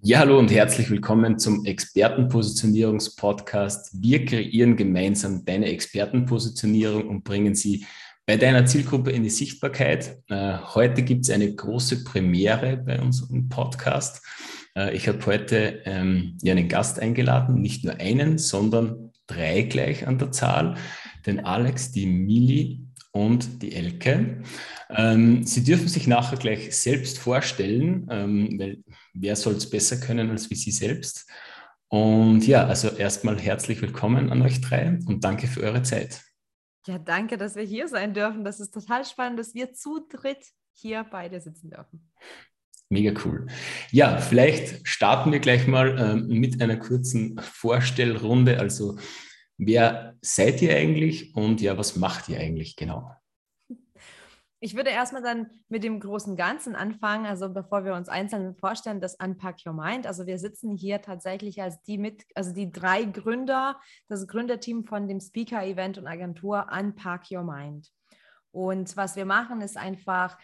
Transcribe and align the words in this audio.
Ja, 0.00 0.20
hallo 0.20 0.38
und 0.38 0.52
herzlich 0.52 0.90
willkommen 0.90 1.40
zum 1.40 1.64
Expertenpositionierungspodcast. 1.64 4.00
Wir 4.00 4.24
kreieren 4.24 4.76
gemeinsam 4.76 5.44
deine 5.44 5.66
Expertenpositionierung 5.66 7.08
und 7.08 7.24
bringen 7.24 7.56
sie 7.56 7.84
bei 8.24 8.36
deiner 8.36 8.64
Zielgruppe 8.64 9.10
in 9.10 9.24
die 9.24 9.30
Sichtbarkeit. 9.30 10.22
Äh, 10.28 10.58
heute 10.72 11.02
gibt 11.02 11.24
es 11.24 11.30
eine 11.30 11.52
große 11.52 12.04
Premiere 12.04 12.76
bei 12.76 13.00
unserem 13.00 13.48
Podcast. 13.48 14.24
Äh, 14.76 14.94
ich 14.94 15.08
habe 15.08 15.26
heute 15.26 15.82
ähm, 15.84 16.38
einen 16.46 16.68
Gast 16.68 17.00
eingeladen, 17.00 17.60
nicht 17.60 17.82
nur 17.82 17.96
einen, 17.96 18.38
sondern 18.38 19.10
drei 19.26 19.62
gleich 19.62 20.06
an 20.06 20.18
der 20.18 20.30
Zahl. 20.30 20.76
Den 21.26 21.44
Alex, 21.44 21.90
die 21.90 22.06
Mili 22.06 22.86
und 23.10 23.62
die 23.62 23.74
Elke. 23.74 24.44
Ähm, 24.90 25.44
Sie 25.44 25.64
dürfen 25.64 25.88
sich 25.88 26.06
nachher 26.06 26.38
gleich 26.38 26.76
selbst 26.76 27.18
vorstellen, 27.18 28.06
ähm, 28.10 28.58
weil 28.58 28.82
wer 29.14 29.36
soll 29.36 29.54
es 29.54 29.68
besser 29.68 29.98
können 29.98 30.30
als 30.30 30.50
wie 30.50 30.54
Sie 30.54 30.70
selbst? 30.70 31.30
Und 31.88 32.46
ja, 32.46 32.66
also 32.66 32.88
erstmal 32.88 33.38
herzlich 33.38 33.80
willkommen 33.80 34.30
an 34.30 34.42
euch 34.42 34.60
drei 34.60 34.98
und 35.06 35.24
danke 35.24 35.46
für 35.46 35.62
eure 35.62 35.82
Zeit. 35.82 36.22
Ja, 36.86 36.98
danke, 36.98 37.36
dass 37.36 37.56
wir 37.56 37.64
hier 37.64 37.88
sein 37.88 38.14
dürfen. 38.14 38.44
Das 38.44 38.60
ist 38.60 38.72
total 38.72 39.04
spannend, 39.04 39.38
dass 39.38 39.54
wir 39.54 39.72
zu 39.72 40.06
dritt 40.08 40.44
hier 40.72 41.04
beide 41.10 41.40
sitzen 41.40 41.70
dürfen. 41.70 42.10
Mega 42.90 43.12
cool. 43.24 43.46
Ja, 43.90 44.16
vielleicht 44.18 44.88
starten 44.88 45.30
wir 45.32 45.40
gleich 45.40 45.66
mal 45.66 45.98
ähm, 45.98 46.28
mit 46.28 46.62
einer 46.62 46.78
kurzen 46.78 47.38
Vorstellrunde. 47.38 48.58
Also, 48.58 48.98
wer 49.58 50.16
seid 50.22 50.62
ihr 50.62 50.74
eigentlich 50.74 51.34
und 51.34 51.60
ja, 51.60 51.76
was 51.76 51.96
macht 51.96 52.30
ihr 52.30 52.40
eigentlich 52.40 52.76
genau? 52.76 53.10
Ich 54.60 54.74
würde 54.74 54.90
erstmal 54.90 55.22
dann 55.22 55.50
mit 55.68 55.84
dem 55.84 56.00
großen 56.00 56.34
Ganzen 56.34 56.74
anfangen, 56.74 57.26
also 57.26 57.48
bevor 57.48 57.84
wir 57.84 57.94
uns 57.94 58.08
einzeln 58.08 58.56
vorstellen, 58.56 59.00
das 59.00 59.14
Unpack 59.14 59.64
Your 59.64 59.72
Mind. 59.72 60.04
Also 60.04 60.26
wir 60.26 60.38
sitzen 60.38 60.76
hier 60.76 61.00
tatsächlich 61.00 61.62
als 61.62 61.80
die 61.82 61.96
mit, 61.96 62.24
also 62.34 62.52
die 62.52 62.72
drei 62.72 63.04
Gründer, 63.04 63.78
das 64.08 64.26
Gründerteam 64.26 64.84
von 64.84 65.06
dem 65.06 65.20
Speaker-Event 65.20 65.98
und 65.98 66.08
Agentur 66.08 66.66
Unpack 66.76 67.30
Your 67.30 67.44
Mind. 67.44 67.88
Und 68.50 68.96
was 68.96 69.14
wir 69.14 69.26
machen, 69.26 69.60
ist 69.60 69.76
einfach, 69.76 70.36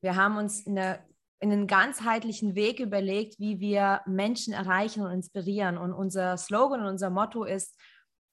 wir 0.00 0.14
haben 0.14 0.36
uns 0.36 0.60
in, 0.60 0.76
der, 0.76 1.04
in 1.40 1.50
einen 1.50 1.66
ganzheitlichen 1.66 2.54
Weg 2.54 2.78
überlegt, 2.78 3.40
wie 3.40 3.58
wir 3.58 4.00
Menschen 4.06 4.52
erreichen 4.52 5.02
und 5.02 5.10
inspirieren. 5.10 5.76
Und 5.76 5.92
unser 5.92 6.36
Slogan 6.36 6.82
und 6.82 6.86
unser 6.86 7.10
Motto 7.10 7.42
ist 7.42 7.76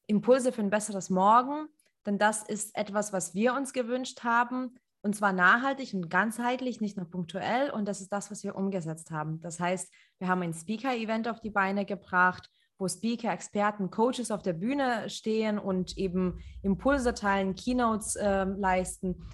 Impulse 0.06 0.52
für 0.52 0.62
ein 0.62 0.70
besseres 0.70 1.10
Morgen. 1.10 1.70
Denn 2.06 2.20
das 2.20 2.44
ist 2.44 2.76
etwas, 2.78 3.14
was 3.14 3.34
wir 3.34 3.56
uns 3.56 3.74
gewünscht 3.74 4.24
haben 4.24 4.76
und 5.04 5.16
zwar 5.18 5.34
nachhaltig 5.34 5.94
und 5.94 6.10
ganzheitlich, 6.10 6.80
nicht 6.80 6.96
nur 6.96 7.10
punktuell. 7.10 7.70
Und 7.70 7.88
das 7.90 8.00
ist 8.00 8.14
das, 8.14 8.32
was 8.32 8.46
wir 8.46 8.56
umgesetzt 8.56 9.12
haben. 9.12 9.42
Das 9.42 9.60
heißt, 9.60 9.94
wir 10.20 10.30
haben 10.30 10.42
ein 10.42 10.54
Speaker-Event 10.54 11.28
auf 11.28 11.42
die 11.42 11.50
Beine 11.50 11.86
gebracht, 11.86 12.50
wo 12.78 12.88
Speaker, 12.88 13.34
Experten, 13.34 13.92
Coaches 13.92 14.32
auf 14.32 14.42
der 14.42 14.54
Bühne 14.54 15.10
stehen 15.10 15.60
und 15.60 15.98
eben 15.98 16.42
Impulse 16.62 17.14
teilen, 17.14 17.54
Keynotes 17.56 18.16
äh, 18.16 18.46
leisten. 18.46 19.30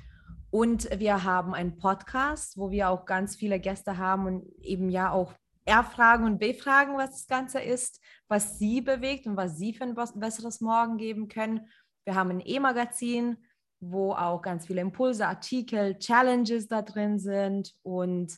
Und 0.49 0.89
wir 0.99 1.23
haben 1.23 1.53
einen 1.53 1.77
Podcast, 1.77 2.57
wo 2.57 2.71
wir 2.71 2.89
auch 2.89 3.05
ganz 3.05 3.35
viele 3.35 3.59
Gäste 3.59 3.99
haben 3.99 4.25
und 4.25 4.47
eben 4.63 4.89
ja 4.89 5.11
auch 5.11 5.35
erfragen 5.65 6.25
und 6.25 6.39
befragen, 6.39 6.97
was 6.97 7.11
das 7.11 7.27
Ganze 7.27 7.59
ist, 7.61 8.01
was 8.27 8.57
sie 8.57 8.81
bewegt 8.81 9.27
und 9.27 9.37
was 9.37 9.59
sie 9.59 9.75
für 9.75 9.83
ein 9.83 9.93
besseres 10.15 10.61
Morgen 10.61 10.97
geben 10.97 11.27
können. 11.27 11.67
Wir 12.05 12.15
haben 12.15 12.31
ein 12.31 12.41
E-Magazin, 12.43 13.37
wo 13.79 14.13
auch 14.13 14.41
ganz 14.41 14.67
viele 14.67 14.81
Impulse, 14.81 15.27
Artikel, 15.27 15.97
Challenges 15.99 16.67
da 16.67 16.81
drin 16.81 17.19
sind 17.19 17.73
und 17.81 18.37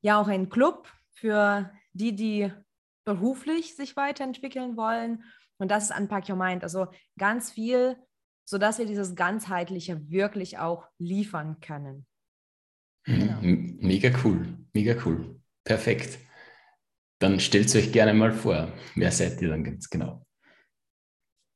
ja 0.00 0.20
auch 0.20 0.28
ein 0.28 0.48
Club 0.48 0.92
für 1.12 1.70
die, 1.92 2.14
die 2.14 2.52
beruflich 3.04 3.76
sich 3.76 3.96
weiterentwickeln 3.96 4.76
wollen. 4.76 5.24
Und 5.58 5.70
das 5.70 5.90
ist 5.90 5.98
Unpack 5.98 6.28
Your 6.28 6.36
Mind. 6.36 6.62
Also 6.62 6.88
ganz 7.18 7.50
viel, 7.50 7.96
sodass 8.44 8.78
wir 8.78 8.86
dieses 8.86 9.14
Ganzheitliche 9.14 10.08
wirklich 10.10 10.58
auch 10.58 10.88
liefern 10.98 11.60
können. 11.60 12.06
Genau. 13.04 13.38
Mega 13.40 14.10
cool, 14.24 14.58
mega 14.72 14.94
cool. 15.04 15.40
Perfekt. 15.64 16.18
Dann 17.20 17.38
stellt 17.38 17.74
euch 17.76 17.92
gerne 17.92 18.14
mal 18.14 18.32
vor. 18.32 18.72
Wer 18.94 19.12
seid 19.12 19.40
ihr 19.42 19.50
dann 19.50 19.64
ganz 19.64 19.88
genau? 19.90 20.26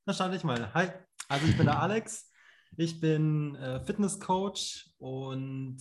Dann 0.07 0.15
starte 0.15 0.37
ich 0.37 0.45
mal. 0.45 0.73
Hi, 0.75 0.89
also 1.29 1.47
ich 1.47 1.57
bin 1.57 1.67
der 1.67 1.79
Alex. 1.83 2.31
Ich 2.77 3.01
bin 3.01 3.55
äh, 3.55 3.81
Fitnesscoach 3.85 4.91
und 4.99 5.79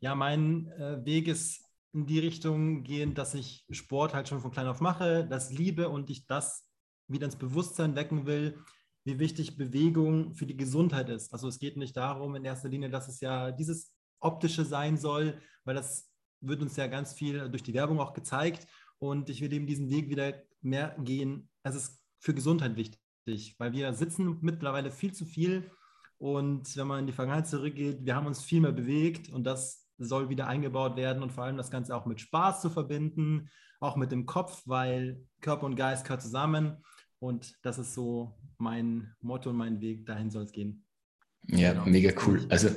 ja, 0.00 0.14
mein 0.16 0.66
äh, 0.72 1.04
Weg 1.04 1.28
ist 1.28 1.64
in 1.92 2.06
die 2.06 2.18
Richtung 2.18 2.82
gehend, 2.82 3.16
dass 3.16 3.34
ich 3.34 3.64
Sport 3.70 4.12
halt 4.12 4.28
schon 4.28 4.40
von 4.40 4.50
klein 4.50 4.66
auf 4.66 4.80
mache, 4.80 5.24
das 5.24 5.52
liebe 5.52 5.88
und 5.88 6.10
ich 6.10 6.26
das 6.26 6.68
wieder 7.06 7.26
ins 7.26 7.36
Bewusstsein 7.36 7.94
wecken 7.94 8.26
will, 8.26 8.58
wie 9.04 9.20
wichtig 9.20 9.56
Bewegung 9.56 10.34
für 10.34 10.46
die 10.46 10.56
Gesundheit 10.56 11.08
ist. 11.10 11.32
Also 11.32 11.46
es 11.46 11.60
geht 11.60 11.76
nicht 11.76 11.96
darum 11.96 12.34
in 12.34 12.44
erster 12.44 12.68
Linie, 12.68 12.90
dass 12.90 13.06
es 13.06 13.20
ja 13.20 13.52
dieses 13.52 13.92
optische 14.18 14.64
sein 14.64 14.96
soll, 14.96 15.40
weil 15.64 15.76
das 15.76 16.10
wird 16.40 16.60
uns 16.60 16.74
ja 16.74 16.88
ganz 16.88 17.12
viel 17.12 17.48
durch 17.50 17.62
die 17.62 17.74
Werbung 17.74 18.00
auch 18.00 18.14
gezeigt 18.14 18.66
und 18.98 19.30
ich 19.30 19.40
will 19.42 19.52
eben 19.52 19.66
diesen 19.66 19.90
Weg 19.90 20.08
wieder 20.08 20.42
mehr 20.60 20.96
gehen. 20.98 21.48
Es 21.62 21.76
ist 21.76 22.02
für 22.18 22.34
Gesundheit 22.34 22.74
wichtig, 22.74 23.54
weil 23.58 23.72
wir 23.72 23.94
sitzen 23.94 24.38
mittlerweile 24.40 24.90
viel 24.90 25.14
zu 25.14 25.24
viel 25.24 25.70
und 26.18 26.76
wenn 26.76 26.86
man 26.86 27.00
in 27.00 27.06
die 27.06 27.12
Vergangenheit 27.12 27.48
zurückgeht, 27.48 27.98
wir 28.04 28.16
haben 28.16 28.26
uns 28.26 28.42
viel 28.42 28.60
mehr 28.60 28.72
bewegt 28.72 29.28
und 29.28 29.44
das 29.44 29.86
soll 29.98 30.28
wieder 30.28 30.46
eingebaut 30.46 30.96
werden 30.96 31.22
und 31.22 31.32
vor 31.32 31.44
allem 31.44 31.56
das 31.56 31.70
Ganze 31.70 31.94
auch 31.94 32.06
mit 32.06 32.20
Spaß 32.20 32.60
zu 32.60 32.70
verbinden, 32.70 33.50
auch 33.80 33.96
mit 33.96 34.12
dem 34.12 34.26
Kopf, 34.26 34.62
weil 34.66 35.20
Körper 35.40 35.66
und 35.66 35.76
Geist 35.76 36.04
gehört 36.04 36.22
zusammen. 36.22 36.82
Und 37.18 37.54
das 37.62 37.78
ist 37.78 37.94
so 37.94 38.38
mein 38.58 39.14
Motto 39.20 39.50
und 39.50 39.56
mein 39.56 39.80
Weg, 39.80 40.06
dahin 40.06 40.30
soll 40.30 40.44
es 40.44 40.52
gehen. 40.52 40.84
Ja, 41.48 41.72
genau. 41.72 41.86
mega 41.86 42.12
cool. 42.26 42.46
Also 42.48 42.68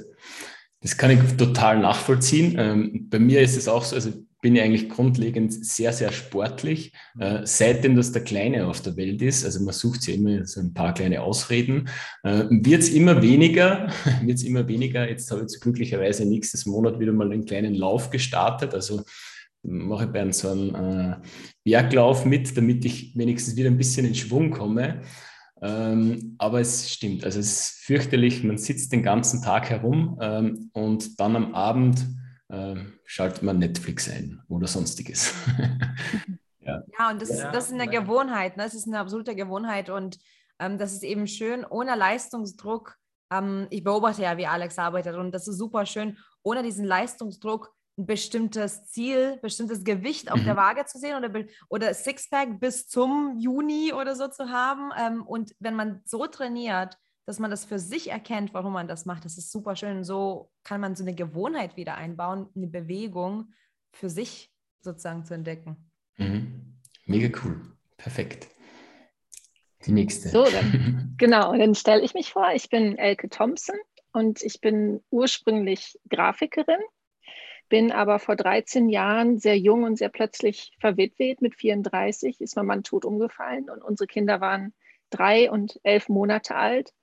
das 0.81 0.97
kann 0.97 1.11
ich 1.11 1.37
total 1.37 1.79
nachvollziehen. 1.79 2.55
Ähm, 2.57 3.09
bei 3.09 3.19
mir 3.19 3.41
ist 3.41 3.57
es 3.57 3.67
auch 3.67 3.83
so, 3.83 3.95
also 3.95 4.13
bin 4.41 4.55
ich 4.55 4.61
eigentlich 4.61 4.89
grundlegend 4.89 5.53
sehr, 5.65 5.91
sehr 5.91 6.11
sportlich. 6.11 6.93
Mhm. 7.15 7.21
Äh, 7.21 7.41
seitdem 7.45 7.95
das 7.95 8.11
der 8.11 8.23
Kleine 8.23 8.67
auf 8.67 8.81
der 8.81 8.95
Welt 8.95 9.21
ist, 9.21 9.45
also 9.45 9.63
man 9.63 9.73
sucht 9.73 10.01
sich 10.01 10.15
immer 10.15 10.45
so 10.45 10.61
ein 10.61 10.73
paar 10.73 10.93
kleine 10.93 11.21
Ausreden, 11.21 11.89
äh, 12.23 12.45
wird 12.49 12.81
es 12.81 12.89
immer 12.89 13.21
weniger, 13.21 13.89
wird 14.21 14.37
es 14.37 14.43
immer 14.43 14.67
weniger. 14.67 15.09
Jetzt 15.09 15.31
habe 15.31 15.45
ich 15.49 15.59
glücklicherweise 15.59 16.25
nächstes 16.25 16.65
Monat 16.65 16.99
wieder 16.99 17.11
mal 17.11 17.31
einen 17.31 17.45
kleinen 17.45 17.75
Lauf 17.75 18.09
gestartet. 18.09 18.73
Also 18.73 19.03
mache 19.63 20.05
ich 20.05 20.11
bei 20.11 20.31
so 20.31 20.49
einem 20.49 20.75
äh, 20.75 21.15
Berglauf 21.63 22.25
mit, 22.25 22.55
damit 22.55 22.85
ich 22.85 23.15
wenigstens 23.17 23.55
wieder 23.57 23.69
ein 23.69 23.77
bisschen 23.77 24.05
in 24.05 24.15
Schwung 24.15 24.51
komme. 24.51 25.01
Ähm, 25.61 26.35
aber 26.37 26.61
es 26.61 26.89
stimmt, 26.89 27.25
also 27.25 27.39
es 27.39 27.51
ist 27.51 27.83
fürchterlich, 27.83 28.45
man 28.45 28.57
sitzt 28.57 28.93
den 28.93 29.03
ganzen 29.03 29.41
Tag 29.41 29.69
herum 29.69 30.17
ähm, 30.21 30.69
und 30.71 31.19
dann 31.19 31.35
am 31.35 31.53
Abend 31.53 32.05
äh, 32.49 32.75
schaltet 33.05 33.43
man 33.43 33.59
Netflix 33.59 34.09
ein 34.09 34.41
oder 34.47 34.67
sonstiges. 34.67 35.33
ja. 36.59 36.83
ja, 36.97 37.09
und 37.09 37.21
das, 37.21 37.29
ja, 37.29 37.51
das 37.51 37.67
ist 37.67 37.73
eine 37.73 37.91
ja. 37.91 38.01
Gewohnheit, 38.01 38.57
ne? 38.57 38.63
das 38.63 38.73
ist 38.73 38.87
eine 38.87 38.99
absolute 38.99 39.35
Gewohnheit 39.35 39.89
und 39.89 40.19
ähm, 40.59 40.77
das 40.77 40.93
ist 40.93 41.03
eben 41.03 41.27
schön, 41.27 41.65
ohne 41.65 41.95
Leistungsdruck. 41.95 42.97
Ähm, 43.31 43.67
ich 43.69 43.83
beobachte 43.83 44.23
ja, 44.23 44.37
wie 44.37 44.47
Alex 44.47 44.77
arbeitet 44.77 45.15
und 45.15 45.31
das 45.31 45.47
ist 45.47 45.57
super 45.57 45.85
schön, 45.85 46.17
ohne 46.43 46.63
diesen 46.63 46.85
Leistungsdruck 46.85 47.73
ein 47.97 48.05
bestimmtes 48.05 48.85
Ziel, 48.85 49.37
bestimmtes 49.41 49.83
Gewicht 49.83 50.31
auf 50.31 50.39
mhm. 50.39 50.45
der 50.45 50.55
Waage 50.55 50.85
zu 50.85 50.97
sehen 50.97 51.17
oder, 51.17 51.43
oder 51.67 51.93
Sixpack 51.93 52.59
bis 52.59 52.87
zum 52.87 53.37
Juni 53.37 53.93
oder 53.93 54.15
so 54.15 54.27
zu 54.29 54.49
haben. 54.49 54.91
Ähm, 54.97 55.21
und 55.21 55.53
wenn 55.59 55.75
man 55.75 56.01
so 56.05 56.25
trainiert, 56.25 56.97
dass 57.29 57.37
man 57.37 57.51
das 57.51 57.63
für 57.63 57.77
sich 57.77 58.09
erkennt, 58.09 58.55
warum 58.55 58.73
man 58.73 58.87
das 58.87 59.05
macht. 59.05 59.23
Das 59.23 59.37
ist 59.37 59.51
super 59.51 59.75
schön. 59.75 60.03
So 60.03 60.49
kann 60.63 60.81
man 60.81 60.95
so 60.95 61.03
eine 61.03 61.13
Gewohnheit 61.13 61.77
wieder 61.77 61.93
einbauen, 61.93 62.47
eine 62.55 62.65
Bewegung 62.65 63.53
für 63.91 64.09
sich 64.09 64.51
sozusagen 64.81 65.23
zu 65.25 65.35
entdecken. 65.35 65.91
Mhm. 66.17 66.79
Mega 67.05 67.29
cool. 67.43 67.61
Perfekt. 67.97 68.47
Die 69.85 69.91
nächste. 69.91 70.29
So, 70.29 70.43
dann, 70.43 71.13
genau, 71.19 71.55
dann 71.55 71.75
stelle 71.75 72.01
ich 72.01 72.15
mich 72.15 72.33
vor. 72.33 72.49
Ich 72.55 72.67
bin 72.71 72.97
Elke 72.97 73.29
Thompson 73.29 73.77
und 74.11 74.41
ich 74.41 74.59
bin 74.59 75.03
ursprünglich 75.11 75.99
Grafikerin, 76.09 76.81
bin 77.69 77.91
aber 77.91 78.17
vor 78.17 78.37
13 78.37 78.89
Jahren 78.89 79.37
sehr 79.37 79.59
jung 79.59 79.83
und 79.83 79.99
sehr 79.99 80.09
plötzlich 80.09 80.75
verwitwet. 80.79 81.43
Mit 81.43 81.53
34 81.53 82.41
ist 82.41 82.55
mein 82.55 82.65
Mann 82.65 82.81
tot 82.81 83.05
umgefallen 83.05 83.69
und 83.69 83.83
unsere 83.83 84.07
Kinder 84.07 84.41
waren 84.41 84.73
drei 85.09 85.51
und 85.51 85.79
elf 85.83 86.09
Monate 86.09 86.55
alt. 86.55 86.93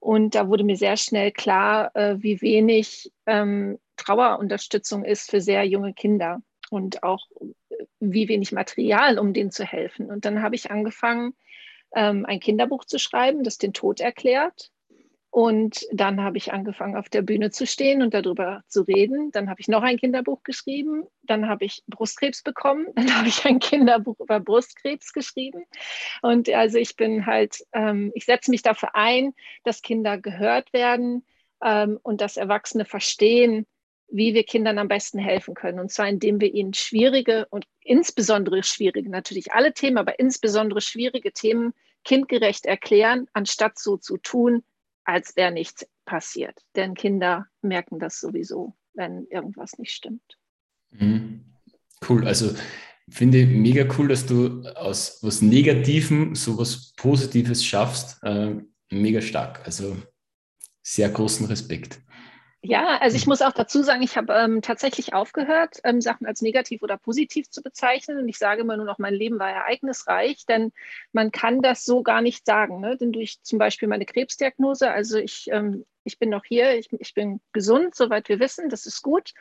Und 0.00 0.34
da 0.34 0.48
wurde 0.48 0.64
mir 0.64 0.76
sehr 0.76 0.96
schnell 0.96 1.32
klar, 1.32 1.94
äh, 1.94 2.16
wie 2.18 2.40
wenig 2.40 3.12
ähm, 3.26 3.78
Trauerunterstützung 3.96 5.04
ist 5.04 5.30
für 5.30 5.40
sehr 5.40 5.64
junge 5.64 5.92
Kinder 5.92 6.40
und 6.70 7.02
auch 7.02 7.26
äh, 7.40 7.84
wie 8.00 8.28
wenig 8.28 8.52
Material, 8.52 9.18
um 9.18 9.32
denen 9.32 9.50
zu 9.50 9.64
helfen. 9.64 10.10
Und 10.10 10.24
dann 10.24 10.42
habe 10.42 10.54
ich 10.54 10.70
angefangen, 10.70 11.34
ähm, 11.94 12.26
ein 12.26 12.40
Kinderbuch 12.40 12.84
zu 12.84 12.98
schreiben, 12.98 13.42
das 13.42 13.58
den 13.58 13.72
Tod 13.72 14.00
erklärt. 14.00 14.70
Und 15.30 15.86
dann 15.92 16.22
habe 16.22 16.38
ich 16.38 16.52
angefangen, 16.52 16.96
auf 16.96 17.10
der 17.10 17.20
Bühne 17.22 17.50
zu 17.50 17.66
stehen 17.66 18.02
und 18.02 18.14
darüber 18.14 18.62
zu 18.66 18.82
reden. 18.82 19.30
Dann 19.30 19.50
habe 19.50 19.60
ich 19.60 19.68
noch 19.68 19.82
ein 19.82 19.98
Kinderbuch 19.98 20.42
geschrieben. 20.42 21.06
Dann 21.22 21.48
habe 21.48 21.66
ich 21.66 21.82
Brustkrebs 21.86 22.42
bekommen. 22.42 22.86
Dann 22.94 23.14
habe 23.14 23.28
ich 23.28 23.44
ein 23.44 23.58
Kinderbuch 23.58 24.18
über 24.20 24.40
Brustkrebs 24.40 25.12
geschrieben. 25.12 25.64
Und 26.22 26.48
also 26.48 26.78
ich 26.78 26.96
bin 26.96 27.26
halt, 27.26 27.58
ähm, 27.72 28.10
ich 28.14 28.24
setze 28.24 28.50
mich 28.50 28.62
dafür 28.62 28.94
ein, 28.94 29.34
dass 29.64 29.82
Kinder 29.82 30.16
gehört 30.16 30.72
werden 30.72 31.24
ähm, 31.62 31.98
und 32.02 32.22
dass 32.22 32.38
Erwachsene 32.38 32.86
verstehen, 32.86 33.66
wie 34.10 34.32
wir 34.32 34.44
Kindern 34.44 34.78
am 34.78 34.88
besten 34.88 35.18
helfen 35.18 35.54
können. 35.54 35.78
Und 35.78 35.92
zwar 35.92 36.08
indem 36.08 36.40
wir 36.40 36.54
ihnen 36.54 36.72
schwierige 36.72 37.46
und 37.50 37.66
insbesondere 37.82 38.62
schwierige, 38.62 39.10
natürlich 39.10 39.52
alle 39.52 39.74
Themen, 39.74 39.98
aber 39.98 40.18
insbesondere 40.18 40.80
schwierige 40.80 41.32
Themen 41.32 41.74
kindgerecht 42.04 42.64
erklären, 42.64 43.28
anstatt 43.34 43.78
so 43.78 43.98
zu 43.98 44.16
tun, 44.16 44.62
als 45.08 45.36
wäre 45.36 45.50
nichts 45.50 45.86
passiert. 46.04 46.60
Denn 46.76 46.92
Kinder 46.92 47.46
merken 47.62 47.98
das 47.98 48.20
sowieso, 48.20 48.76
wenn 48.92 49.26
irgendwas 49.30 49.78
nicht 49.78 49.92
stimmt. 49.92 50.38
Mhm. 50.90 51.46
Cool. 52.06 52.26
Also 52.26 52.54
finde 53.08 53.38
ich 53.38 53.48
mega 53.48 53.86
cool, 53.96 54.08
dass 54.08 54.26
du 54.26 54.62
aus 54.74 55.22
was 55.22 55.40
Negativem 55.40 56.34
so 56.34 56.58
was 56.58 56.92
Positives 56.92 57.64
schaffst. 57.64 58.22
Äh, 58.22 58.56
mega 58.90 59.22
stark. 59.22 59.64
Also 59.64 59.96
sehr 60.82 61.08
großen 61.08 61.46
Respekt. 61.46 62.00
Ja, 62.62 62.98
also 62.98 63.16
ich 63.16 63.26
muss 63.28 63.40
auch 63.40 63.52
dazu 63.52 63.82
sagen, 63.82 64.02
ich 64.02 64.16
habe 64.16 64.32
ähm, 64.34 64.62
tatsächlich 64.62 65.14
aufgehört, 65.14 65.78
ähm, 65.84 66.00
Sachen 66.00 66.26
als 66.26 66.42
negativ 66.42 66.82
oder 66.82 66.98
positiv 66.98 67.48
zu 67.48 67.62
bezeichnen. 67.62 68.18
Und 68.18 68.28
ich 68.28 68.36
sage 68.38 68.62
immer 68.62 68.76
nur 68.76 68.84
noch, 68.84 68.98
mein 68.98 69.14
Leben 69.14 69.38
war 69.38 69.50
ereignisreich, 69.50 70.44
denn 70.46 70.72
man 71.12 71.30
kann 71.30 71.62
das 71.62 71.84
so 71.84 72.02
gar 72.02 72.20
nicht 72.20 72.44
sagen. 72.46 72.80
Ne? 72.80 72.96
Denn 72.96 73.12
durch 73.12 73.40
zum 73.42 73.60
Beispiel 73.60 73.86
meine 73.86 74.06
Krebsdiagnose, 74.06 74.90
also 74.90 75.18
ich 75.18 75.46
ähm, 75.52 75.84
ich 76.08 76.18
bin 76.18 76.30
noch 76.30 76.44
hier, 76.44 76.76
ich, 76.76 76.88
ich, 76.98 77.14
bin 77.14 77.40
gesund, 77.52 77.94
soweit 77.94 78.28
wir 78.28 78.40
wissen, 78.40 78.70
das 78.70 78.86
ist 78.86 79.02
gut. 79.02 79.32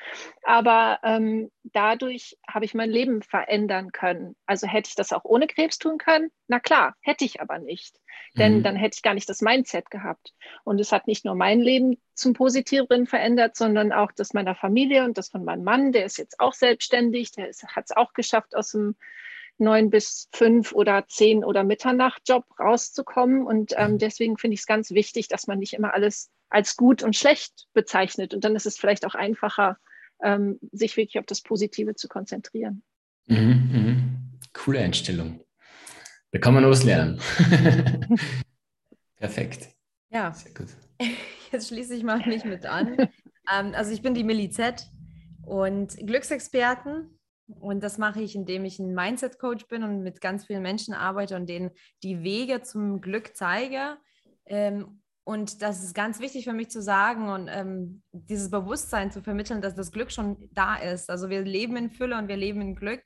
Aber 0.43 0.99
ähm, 1.03 1.49
dadurch 1.63 2.37
habe 2.47 2.65
ich 2.65 2.73
mein 2.73 2.91
Leben 2.91 3.21
verändern 3.21 3.91
können. 3.91 4.35
Also 4.45 4.67
hätte 4.67 4.89
ich 4.89 4.95
das 4.95 5.13
auch 5.13 5.23
ohne 5.23 5.47
Krebs 5.47 5.79
tun 5.79 5.97
können? 5.97 6.29
Na 6.47 6.59
klar, 6.59 6.95
hätte 7.01 7.25
ich 7.25 7.41
aber 7.41 7.57
nicht. 7.59 7.99
Denn 8.35 8.59
mhm. 8.59 8.63
dann 8.63 8.75
hätte 8.75 8.95
ich 8.95 9.01
gar 9.01 9.13
nicht 9.13 9.29
das 9.29 9.41
Mindset 9.41 9.89
gehabt. 9.89 10.33
Und 10.63 10.79
es 10.79 10.91
hat 10.91 11.07
nicht 11.07 11.25
nur 11.25 11.35
mein 11.35 11.61
Leben 11.61 11.97
zum 12.13 12.33
Positiveren 12.33 13.07
verändert, 13.07 13.55
sondern 13.55 13.93
auch 13.93 14.11
das 14.11 14.33
meiner 14.33 14.55
Familie 14.55 15.05
und 15.05 15.17
das 15.17 15.29
von 15.29 15.45
meinem 15.45 15.63
Mann. 15.63 15.93
Der 15.93 16.05
ist 16.05 16.17
jetzt 16.17 16.39
auch 16.39 16.53
selbstständig, 16.53 17.31
der 17.31 17.49
hat 17.67 17.85
es 17.85 17.95
auch 17.95 18.13
geschafft, 18.13 18.55
aus 18.55 18.71
dem 18.71 18.95
neun 19.59 19.89
bis 19.89 20.29
fünf 20.31 20.71
oder 20.71 21.07
zehn 21.07 21.43
oder 21.43 21.63
Mitternachtjob 21.63 22.45
rauszukommen. 22.59 23.45
Und 23.45 23.73
ähm, 23.77 23.93
mhm. 23.93 23.97
deswegen 23.97 24.37
finde 24.37 24.55
ich 24.55 24.61
es 24.61 24.67
ganz 24.67 24.91
wichtig, 24.91 25.27
dass 25.27 25.47
man 25.47 25.59
nicht 25.59 25.73
immer 25.73 25.93
alles 25.93 26.29
als 26.49 26.75
gut 26.75 27.03
und 27.03 27.15
schlecht 27.15 27.67
bezeichnet. 27.73 28.33
Und 28.33 28.43
dann 28.43 28.55
ist 28.55 28.65
es 28.65 28.77
vielleicht 28.77 29.05
auch 29.05 29.15
einfacher, 29.15 29.77
ähm, 30.23 30.59
sich 30.71 30.95
wirklich 30.97 31.19
auf 31.19 31.25
das 31.25 31.41
Positive 31.41 31.95
zu 31.95 32.07
konzentrieren. 32.07 32.83
Mhm, 33.27 33.69
mhm. 33.71 34.39
Coole 34.53 34.79
Einstellung. 34.79 35.43
Da 36.31 36.39
kann 36.39 36.53
man 36.53 36.63
noch 36.63 36.69
was 36.69 36.83
lernen. 36.83 37.19
Perfekt. 39.15 39.69
Ja. 40.09 40.33
Sehr 40.33 40.53
gut. 40.53 40.67
Jetzt 41.51 41.69
schließe 41.69 41.95
ich 41.95 42.03
mal 42.03 42.25
mich 42.25 42.43
mit 42.43 42.65
an. 42.65 42.97
ähm, 43.51 43.73
also 43.73 43.91
ich 43.91 44.01
bin 44.01 44.13
die 44.13 44.23
Millie 44.23 44.49
Z 44.49 44.87
und 45.45 45.95
Glücksexperten 45.97 47.17
und 47.47 47.81
das 47.81 47.97
mache 47.97 48.21
ich, 48.21 48.35
indem 48.35 48.65
ich 48.65 48.79
ein 48.79 48.93
Mindset-Coach 48.93 49.67
bin 49.67 49.83
und 49.83 50.03
mit 50.03 50.19
ganz 50.19 50.45
vielen 50.45 50.61
Menschen 50.61 50.93
arbeite 50.93 51.35
und 51.35 51.47
denen 51.47 51.71
die 52.03 52.23
Wege 52.23 52.61
zum 52.61 52.99
Glück 52.99 53.35
zeige. 53.35 53.97
Ähm, 54.45 55.01
und 55.27 55.61
das 55.61 55.83
ist 55.83 55.93
ganz 55.93 56.21
wichtig 56.21 56.45
für 56.45 56.53
mich 56.53 56.69
zu 56.69 56.81
sagen 56.81 57.27
und 57.27 57.49
ähm, 57.51 58.01
dieses 58.13 58.49
Bewusstsein 58.49 59.11
zu 59.11 59.21
vermitteln, 59.21 59.61
dass 59.61 59.75
das 59.75 59.91
Glück 59.91 60.09
schon 60.09 60.37
da 60.53 60.77
ist. 60.77 61.09
Also 61.09 61.29
wir 61.29 61.41
leben 61.41 61.75
in 61.75 61.91
Fülle 61.91 62.17
und 62.17 62.29
wir 62.29 62.37
leben 62.37 62.61
in 62.61 62.75
Glück. 62.75 63.01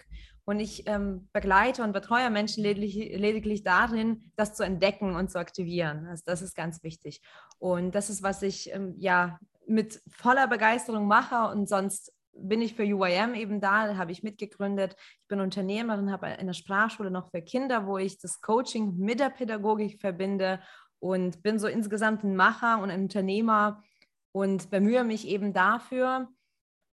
Und 0.46 0.60
ich 0.60 0.88
ähm, 0.88 1.30
begleite 1.34 1.82
und 1.84 1.94
betreue 1.94 2.30
Menschen 2.30 2.62
lediglich, 2.62 3.18
lediglich, 3.18 3.64
darin, 3.64 4.32
das 4.36 4.54
zu 4.54 4.62
entdecken 4.62 5.16
und 5.16 5.32
zu 5.32 5.40
aktivieren. 5.40 6.06
Also 6.06 6.22
das 6.28 6.44
ist 6.44 6.56
ganz 6.56 6.84
wichtig. 6.84 7.22
Und 7.58 7.96
das 7.96 8.12
ist, 8.12 8.22
was 8.22 8.44
ich 8.44 8.72
ähm, 8.72 8.94
ja 9.00 9.40
mit 9.66 10.00
voller 10.12 10.48
Begeisterung 10.48 11.08
mache 11.08 11.52
und 11.52 11.68
sonst 11.68 12.14
bin 12.34 12.62
ich 12.62 12.76
für 12.76 12.84
UIM 12.84 13.34
eben 13.34 13.60
da, 13.60 13.98
habe 13.98 14.12
ich 14.12 14.22
mitgegründet. 14.22 14.96
Ich 15.22 15.28
bin 15.28 15.42
Unternehmerin, 15.42 16.12
habe 16.12 16.28
eine 16.28 16.54
Sprachschule 16.54 17.10
noch 17.10 17.32
für 17.32 17.42
Kinder, 17.42 17.88
wo 17.88 17.98
ich 17.98 18.20
das 18.20 18.42
Coaching 18.42 18.96
mit 18.98 19.20
der 19.20 19.30
Pädagogik 19.30 20.00
verbinde 20.00 20.60
und 21.02 21.44
bin 21.44 21.60
so 21.60 21.68
insgesamt 21.68 22.24
ein 22.24 22.36
Macher 22.36 22.82
und 22.82 22.92
ein 22.92 23.02
Unternehmer 23.02 23.84
und 24.32 24.70
bemühe 24.70 25.04
mich 25.04 25.28
eben 25.28 25.52
dafür, 25.52 26.30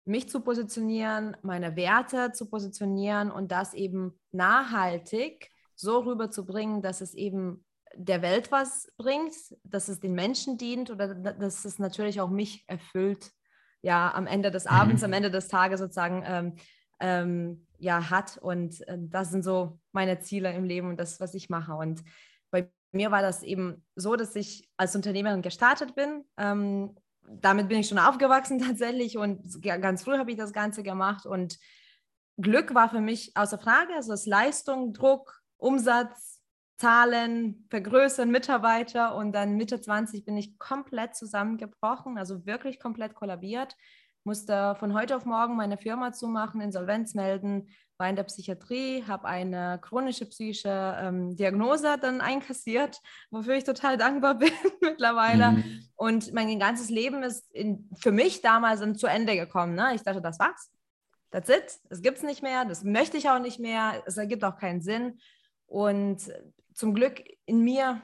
mich 0.04 0.28
zu 0.28 0.42
positionieren, 0.42 1.38
meine 1.44 1.76
Werte 1.76 2.32
zu 2.34 2.50
positionieren 2.50 3.32
und 3.32 3.52
das 3.52 3.74
eben 3.74 4.20
nachhaltig 4.32 5.52
so 5.76 6.00
rüberzubringen, 6.00 6.82
dass 6.82 7.02
es 7.02 7.14
eben 7.14 7.64
der 7.96 8.22
Welt 8.22 8.52
was 8.52 8.92
bringt, 8.98 9.34
dass 9.64 9.88
es 9.88 10.00
den 10.00 10.14
Menschen 10.14 10.58
dient 10.58 10.90
oder 10.90 11.14
dass 11.14 11.64
es 11.66 11.78
natürlich 11.78 12.20
auch 12.22 12.30
mich 12.30 12.64
erfüllt 12.68 13.32
ja 13.84 14.14
am 14.14 14.28
Ende 14.28 14.52
des 14.52 14.68
Abends, 14.68 15.02
mhm. 15.02 15.06
am 15.06 15.14
Ende 15.14 15.32
des 15.32 15.48
Tages 15.48 15.80
sozusagen 15.80 16.24
ähm, 16.26 16.56
ähm, 17.00 17.68
ja 17.78 18.10
hat. 18.10 18.38
Und 18.38 18.88
äh, 18.88 18.98
das 19.00 19.32
sind 19.32 19.44
so 19.44 19.80
meine 19.92 20.20
Ziele 20.20 20.54
im 20.54 20.64
Leben 20.64 20.90
und 20.90 21.00
das, 21.00 21.20
was 21.20 21.34
ich 21.34 21.50
mache. 21.50 21.74
Und 21.74 22.04
mir 22.92 23.12
war 23.12 23.22
das 23.22 23.44
eben 23.44 23.86
so, 23.96 24.16
dass 24.16 24.36
ich 24.36 24.70
als 24.78 24.96
Unternehmerin 24.96 25.42
gestartet 25.42 25.96
bin. 25.96 26.26
Ähm, 26.38 26.96
damit 27.28 27.70
bin 27.70 27.80
ich 27.80 27.88
schon 27.88 28.00
aufgewachsen 28.00 28.60
tatsächlich 28.66 29.18
und 29.18 29.62
ganz 29.62 30.04
früh 30.04 30.18
habe 30.18 30.32
ich 30.32 30.38
das 30.38 30.54
Ganze 30.54 30.84
gemacht 30.84 31.26
und 31.26 31.58
Glück 32.38 32.74
war 32.74 32.90
für 32.90 33.02
mich 33.02 33.32
außer 33.36 33.60
Frage. 33.60 33.94
Also 33.96 34.12
das 34.12 34.26
Leistung, 34.26 34.94
Druck, 34.94 35.42
Umsatz, 35.58 36.42
Zahlen 36.78 37.68
vergrößern, 37.70 38.32
Mitarbeiter 38.32 39.14
und 39.16 39.34
dann 39.34 39.56
Mitte 39.56 39.80
20 39.80 40.26
bin 40.26 40.36
ich 40.36 40.58
komplett 40.58 41.16
zusammengebrochen, 41.16 42.18
also 42.18 42.46
wirklich 42.48 42.80
komplett 42.80 43.14
kollabiert. 43.14 43.76
Musste 44.24 44.76
von 44.80 44.94
heute 44.94 45.16
auf 45.16 45.26
morgen 45.26 45.56
meine 45.56 45.78
Firma 45.78 46.12
zumachen, 46.14 46.62
Insolvenz 46.62 47.16
melden, 47.16 47.70
war 47.98 48.10
in 48.10 48.16
der 48.16 48.24
Psychiatrie, 48.24 49.04
habe 49.08 49.26
eine 49.26 49.80
chronische 49.82 50.26
psychische 50.26 50.98
ähm, 51.00 51.36
Diagnose 51.36 51.98
dann 52.00 52.20
einkassiert, 52.20 53.00
wofür 53.30 53.56
ich 53.56 53.64
total 53.64 53.98
dankbar 53.98 54.36
bin 54.36 54.52
mittlerweile. 54.82 55.52
Mhm. 55.52 55.86
Und 55.96 56.34
mein 56.34 56.60
ganzes 56.60 56.90
Leben 56.90 57.24
ist 57.24 57.50
in, 57.52 57.90
für 58.00 58.12
mich 58.12 58.42
damals 58.42 58.80
dann 58.80 58.96
zu 58.96 59.08
Ende 59.08 59.36
gekommen. 59.36 59.76
Ne? 59.76 59.94
Ich 59.96 60.02
dachte, 60.02 60.22
das 60.22 60.40
war's. 60.40 60.72
That's 61.32 61.50
it. 61.50 61.80
Es 61.90 62.02
gibt 62.02 62.18
es 62.18 62.24
nicht 62.24 62.42
mehr. 62.42 62.66
Das 62.66 62.84
möchte 62.84 63.18
ich 63.18 63.30
auch 63.30 63.40
nicht 63.40 63.60
mehr. 63.60 64.04
Es 64.06 64.18
ergibt 64.18 64.44
auch 64.44 64.58
keinen 64.58 64.82
Sinn. 64.82 65.20
Und 65.68 66.32
zum 66.74 66.94
Glück 66.94 67.24
in 67.46 67.64
mir 67.64 68.02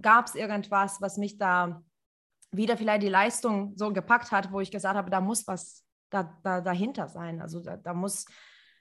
gab 0.00 0.26
es 0.26 0.34
irgendwas, 0.34 1.00
was 1.00 1.18
mich 1.18 1.38
da 1.38 1.82
wieder 2.56 2.76
vielleicht 2.76 3.02
die 3.02 3.08
Leistung 3.08 3.72
so 3.76 3.92
gepackt 3.92 4.32
hat, 4.32 4.52
wo 4.52 4.60
ich 4.60 4.70
gesagt 4.70 4.96
habe, 4.96 5.10
da 5.10 5.20
muss 5.20 5.46
was 5.46 5.84
da, 6.10 6.38
da, 6.42 6.60
dahinter 6.60 7.08
sein. 7.08 7.40
Also 7.40 7.60
da, 7.60 7.76
da, 7.76 7.92
muss, 7.92 8.26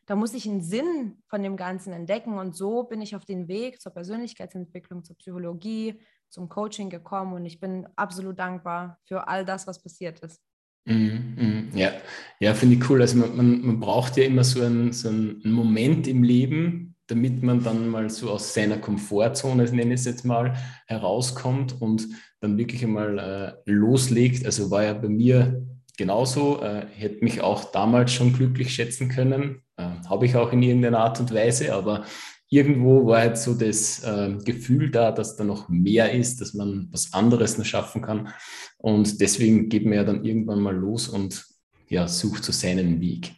da 0.05 0.15
muss 0.15 0.33
ich 0.33 0.47
einen 0.47 0.61
Sinn 0.61 1.17
von 1.27 1.41
dem 1.41 1.57
Ganzen 1.57 1.91
entdecken. 1.93 2.37
Und 2.37 2.55
so 2.55 2.83
bin 2.83 3.01
ich 3.01 3.15
auf 3.15 3.25
den 3.25 3.47
Weg 3.47 3.81
zur 3.81 3.93
Persönlichkeitsentwicklung, 3.93 5.03
zur 5.03 5.17
Psychologie, 5.17 5.99
zum 6.29 6.49
Coaching 6.49 6.89
gekommen. 6.89 7.33
Und 7.33 7.45
ich 7.45 7.59
bin 7.59 7.87
absolut 7.95 8.39
dankbar 8.39 8.99
für 9.05 9.27
all 9.27 9.45
das, 9.45 9.67
was 9.67 9.81
passiert 9.81 10.19
ist. 10.19 10.41
Mm, 10.85 10.93
mm, 10.93 11.71
ja, 11.75 11.91
ja 12.39 12.53
finde 12.53 12.75
ich 12.75 12.89
cool. 12.89 13.01
Also 13.01 13.17
man, 13.17 13.35
man, 13.35 13.61
man 13.61 13.79
braucht 13.79 14.17
ja 14.17 14.25
immer 14.25 14.43
so 14.43 14.61
einen, 14.61 14.91
so 14.91 15.09
einen 15.09 15.51
Moment 15.51 16.07
im 16.07 16.23
Leben, 16.23 16.92
damit 17.07 17.43
man 17.43 17.63
dann 17.63 17.89
mal 17.89 18.10
so 18.10 18.31
aus 18.31 18.53
seiner 18.53 18.77
Komfortzone, 18.77 19.63
nenne 19.65 19.93
ich 19.93 20.01
es 20.01 20.05
jetzt 20.05 20.25
mal, 20.25 20.55
herauskommt 20.88 21.81
und 21.81 22.07
dann 22.39 22.57
wirklich 22.57 22.83
einmal 22.83 23.19
äh, 23.65 23.72
loslegt. 23.72 24.45
Also 24.45 24.72
war 24.72 24.83
ja 24.83 24.93
bei 24.93 25.10
mir 25.10 25.65
genauso, 25.98 26.62
äh, 26.62 26.86
hätte 26.91 27.24
mich 27.24 27.41
auch 27.41 27.72
damals 27.72 28.13
schon 28.13 28.33
glücklich 28.33 28.74
schätzen 28.74 29.10
können, 29.10 29.62
äh, 29.77 29.89
habe 30.07 30.25
ich 30.25 30.36
auch 30.36 30.51
in 30.51 30.63
irgendeiner 30.63 31.00
Art 31.00 31.19
und 31.19 31.33
Weise, 31.33 31.74
aber 31.74 32.05
irgendwo 32.50 33.05
war 33.07 33.25
jetzt 33.25 33.43
so 33.43 33.53
das 33.53 34.03
äh, 34.03 34.38
Gefühl 34.43 34.91
da, 34.91 35.12
dass 35.12 35.36
da 35.36 35.43
noch 35.43 35.69
mehr 35.69 36.12
ist, 36.13 36.39
dass 36.39 36.53
man 36.53 36.88
was 36.91 37.13
anderes 37.13 37.57
noch 37.57 37.65
schaffen 37.65 38.01
kann. 38.01 38.29
Und 38.77 39.22
deswegen 39.22 39.69
geht 39.69 39.86
man 39.86 39.93
ja 39.93 40.03
dann 40.03 40.24
irgendwann 40.24 40.62
mal 40.62 40.75
los 40.75 41.07
und 41.07 41.45
ja, 41.89 42.07
sucht 42.07 42.43
so 42.43 42.51
seinen 42.51 43.01
Weg. 43.01 43.33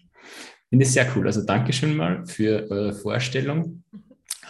Finde 0.75 0.87
ich 0.87 0.91
sehr 0.91 1.07
cool. 1.15 1.25
Also 1.25 1.41
Dankeschön 1.41 1.95
mal 1.95 2.25
für 2.25 2.69
eure 2.69 2.91
Vorstellung. 2.91 3.81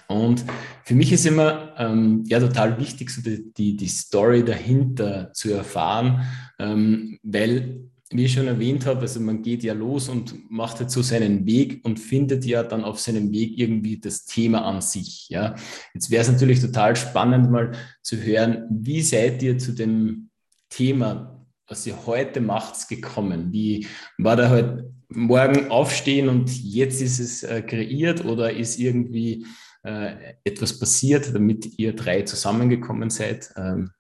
Und 0.08 0.44
für 0.84 0.96
mich 0.96 1.12
ist 1.12 1.28
immer 1.28 1.76
ähm, 1.78 2.24
ja 2.26 2.40
total 2.40 2.80
wichtig, 2.80 3.12
so 3.12 3.22
die, 3.22 3.54
die, 3.54 3.78
die 3.78 3.88
Story 3.88 4.44
dahinter 4.44 5.32
zu 5.34 5.54
erfahren, 5.54 6.24
ähm, 6.58 7.20
weil, 7.22 7.80
wie 8.10 8.26
ich 8.26 8.34
schon 8.34 8.48
erwähnt 8.48 8.88
habe, 8.88 9.02
also 9.02 9.20
man 9.20 9.44
geht 9.44 9.62
ja 9.62 9.74
los 9.74 10.10
und 10.10 10.50
macht 10.50 10.80
jetzt 10.80 10.94
so 10.94 11.04
seinen 11.04 11.46
Weg 11.46 11.86
und 11.86 12.00
findet 12.00 12.44
ja 12.44 12.64
dann 12.64 12.84
auf 12.84 13.00
seinem 13.00 13.32
Weg 13.32 13.60
irgendwie 13.60 14.00
das 14.00 14.26
Thema 14.26 14.66
an 14.66 14.82
sich. 14.82 15.30
Ja. 15.30 15.54
Jetzt 15.94 16.10
wäre 16.10 16.24
es 16.24 16.32
natürlich 16.32 16.60
total 16.60 16.96
spannend, 16.96 17.52
mal 17.52 17.74
zu 18.02 18.18
hören, 18.18 18.64
wie 18.72 19.04
seid 19.04 19.44
ihr 19.44 19.60
zu 19.60 19.74
dem 19.74 20.32
Thema, 20.70 21.46
was 21.68 21.86
ihr 21.86 22.04
heute 22.08 22.42
macht, 22.42 22.90
gekommen? 22.90 23.52
Wie 23.52 23.86
war 24.18 24.36
da 24.36 24.50
halt 24.50 24.86
morgen 25.10 25.70
aufstehen 25.72 26.30
und 26.30 26.50
jetzt 26.64 27.02
ist 27.02 27.20
es 27.20 27.44
äh, 27.44 27.62
kreiert 27.62 28.26
oder 28.26 28.52
ist 28.52 28.80
irgendwie 28.80 29.46
äh, 29.84 30.36
etwas 30.44 30.80
passiert, 30.80 31.34
damit 31.34 31.78
ihr 31.78 31.96
drei 31.96 32.24
zusammengekommen 32.24 33.10
seid? 33.10 33.52
Ähm, 33.56 33.92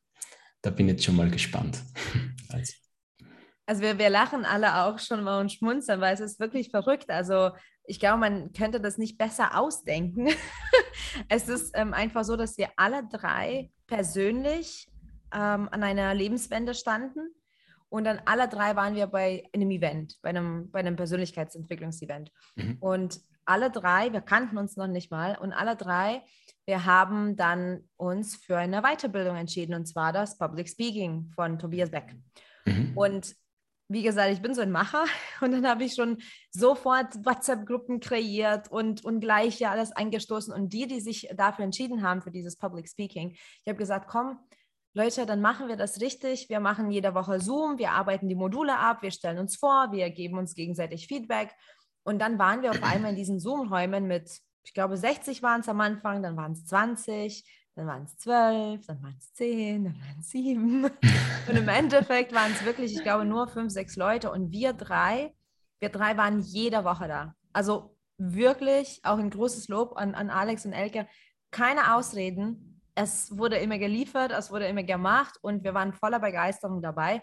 da 0.61 0.71
bin 0.71 0.87
ich 0.87 0.93
jetzt 0.93 1.05
schon 1.05 1.15
mal 1.15 1.29
gespannt. 1.29 1.77
also. 2.49 2.73
also 3.65 3.81
wir, 3.81 3.99
wir 3.99 4.09
lachen 4.09 4.45
alle 4.45 4.83
auch 4.83 4.99
schon 4.99 5.23
mal 5.23 5.39
und 5.41 5.51
schmunzeln, 5.51 6.01
weil 6.01 6.13
es 6.13 6.19
ist 6.19 6.39
wirklich 6.39 6.71
verrückt. 6.71 7.09
Also 7.09 7.51
ich 7.87 7.99
glaube, 7.99 8.19
man 8.19 8.51
könnte 8.53 8.81
das 8.81 8.97
nicht 8.97 9.17
besser 9.17 9.59
ausdenken. 9.59 10.29
es 11.29 11.47
ist 11.47 11.71
ähm, 11.75 11.93
einfach 11.93 12.23
so, 12.23 12.35
dass 12.35 12.57
wir 12.57 12.69
alle 12.77 13.07
drei 13.07 13.69
persönlich 13.87 14.89
ähm, 15.31 15.69
an 15.71 15.83
einer 15.83 16.13
Lebenswende 16.13 16.73
standen. 16.73 17.29
Und 17.95 18.03
dann 18.03 18.19
alle 18.25 18.49
drei 18.49 18.75
waren 18.75 18.93
wir 18.93 19.07
bei 19.07 19.49
einem 19.53 19.71
Event, 19.71 20.17
bei 20.21 20.27
einem, 20.27 20.69
bei 20.69 20.79
einem 20.79 20.97
Persönlichkeitsentwicklungsevent. 20.97 22.29
Mhm. 22.55 22.75
Und 22.81 23.21
alle 23.45 23.71
drei, 23.71 24.11
wir 24.11 24.19
kannten 24.19 24.57
uns 24.57 24.75
noch 24.75 24.87
nicht 24.87 25.11
mal, 25.11 25.37
und 25.37 25.53
alle 25.53 25.77
drei, 25.77 26.21
wir 26.65 26.83
haben 26.83 27.37
dann 27.37 27.87
uns 27.95 28.35
für 28.35 28.57
eine 28.57 28.81
Weiterbildung 28.81 29.37
entschieden, 29.37 29.75
und 29.75 29.85
zwar 29.85 30.11
das 30.11 30.37
Public 30.37 30.67
Speaking 30.67 31.31
von 31.35 31.57
Tobias 31.57 31.89
Beck. 31.89 32.13
Mhm. 32.65 32.97
Und 32.97 33.33
wie 33.87 34.03
gesagt, 34.03 34.33
ich 34.33 34.41
bin 34.41 34.53
so 34.53 34.61
ein 34.61 34.71
Macher 34.71 35.05
und 35.39 35.53
dann 35.53 35.65
habe 35.65 35.85
ich 35.85 35.93
schon 35.93 36.17
sofort 36.51 37.25
WhatsApp-Gruppen 37.25 38.01
kreiert 38.01 38.69
und, 38.69 39.05
und 39.05 39.21
gleich 39.21 39.57
ja 39.61 39.71
alles 39.71 39.93
eingestoßen. 39.93 40.53
Und 40.53 40.73
die, 40.73 40.87
die 40.87 40.99
sich 40.99 41.29
dafür 41.33 41.63
entschieden 41.63 42.01
haben, 42.01 42.21
für 42.21 42.31
dieses 42.31 42.57
Public 42.57 42.89
Speaking, 42.89 43.31
ich 43.31 43.67
habe 43.67 43.77
gesagt, 43.77 44.09
komm, 44.09 44.37
Leute, 44.97 45.25
dann 45.25 45.41
machen 45.41 45.67
wir 45.67 45.75
das 45.75 45.99
richtig. 45.99 46.47
Wir 46.47 46.61
machen 46.61 46.89
jede 46.89 47.13
Woche 47.13 47.41
Zoom, 47.41 47.77
wir 47.77 47.91
arbeiten 47.91 48.29
die 48.29 48.35
Module 48.35 48.77
ab, 48.79 49.01
wir 49.01 49.11
stellen 49.11 49.39
uns 49.39 49.57
vor, 49.57 49.91
wir 49.91 50.09
geben 50.09 50.37
uns 50.37 50.55
gegenseitig 50.55 51.07
Feedback. 51.07 51.53
Und 52.03 52.19
dann 52.19 52.39
waren 52.39 52.61
wir 52.61 52.71
auf 52.71 52.81
einmal 52.81 53.11
in 53.11 53.17
diesen 53.17 53.41
Zoom-Räumen 53.41 54.07
mit, 54.07 54.39
ich 54.63 54.73
glaube, 54.73 54.95
60 54.95 55.43
waren 55.43 55.59
es 55.59 55.67
am 55.67 55.81
Anfang, 55.81 56.23
dann 56.23 56.37
waren 56.37 56.53
es 56.53 56.65
20, 56.67 57.43
dann 57.75 57.87
waren 57.87 58.03
es 58.03 58.15
12, 58.19 58.85
dann 58.85 59.03
waren 59.03 59.17
es 59.19 59.33
10, 59.33 59.83
dann 59.83 59.99
waren 59.99 60.19
es 60.21 60.29
7. 60.29 60.85
Und 60.85 61.57
im 61.57 61.67
Endeffekt 61.67 62.33
waren 62.33 62.53
es 62.53 62.63
wirklich, 62.63 62.95
ich 62.95 63.03
glaube, 63.03 63.25
nur 63.25 63.49
5, 63.49 63.69
6 63.69 63.97
Leute. 63.97 64.31
Und 64.31 64.51
wir 64.51 64.71
drei, 64.71 65.35
wir 65.81 65.89
drei 65.89 66.15
waren 66.15 66.39
jede 66.39 66.85
Woche 66.85 67.09
da. 67.09 67.35
Also 67.51 67.97
wirklich 68.17 69.01
auch 69.03 69.17
ein 69.17 69.29
großes 69.29 69.67
Lob 69.67 69.97
an, 69.97 70.15
an 70.15 70.29
Alex 70.29 70.65
und 70.65 70.71
Elke. 70.71 71.05
Keine 71.51 71.95
Ausreden 71.95 72.74
es 72.95 73.37
wurde 73.37 73.57
immer 73.57 73.77
geliefert, 73.77 74.31
es 74.31 74.51
wurde 74.51 74.67
immer 74.67 74.83
gemacht 74.83 75.37
und 75.41 75.63
wir 75.63 75.73
waren 75.73 75.93
voller 75.93 76.19
Begeisterung 76.19 76.81
dabei, 76.81 77.21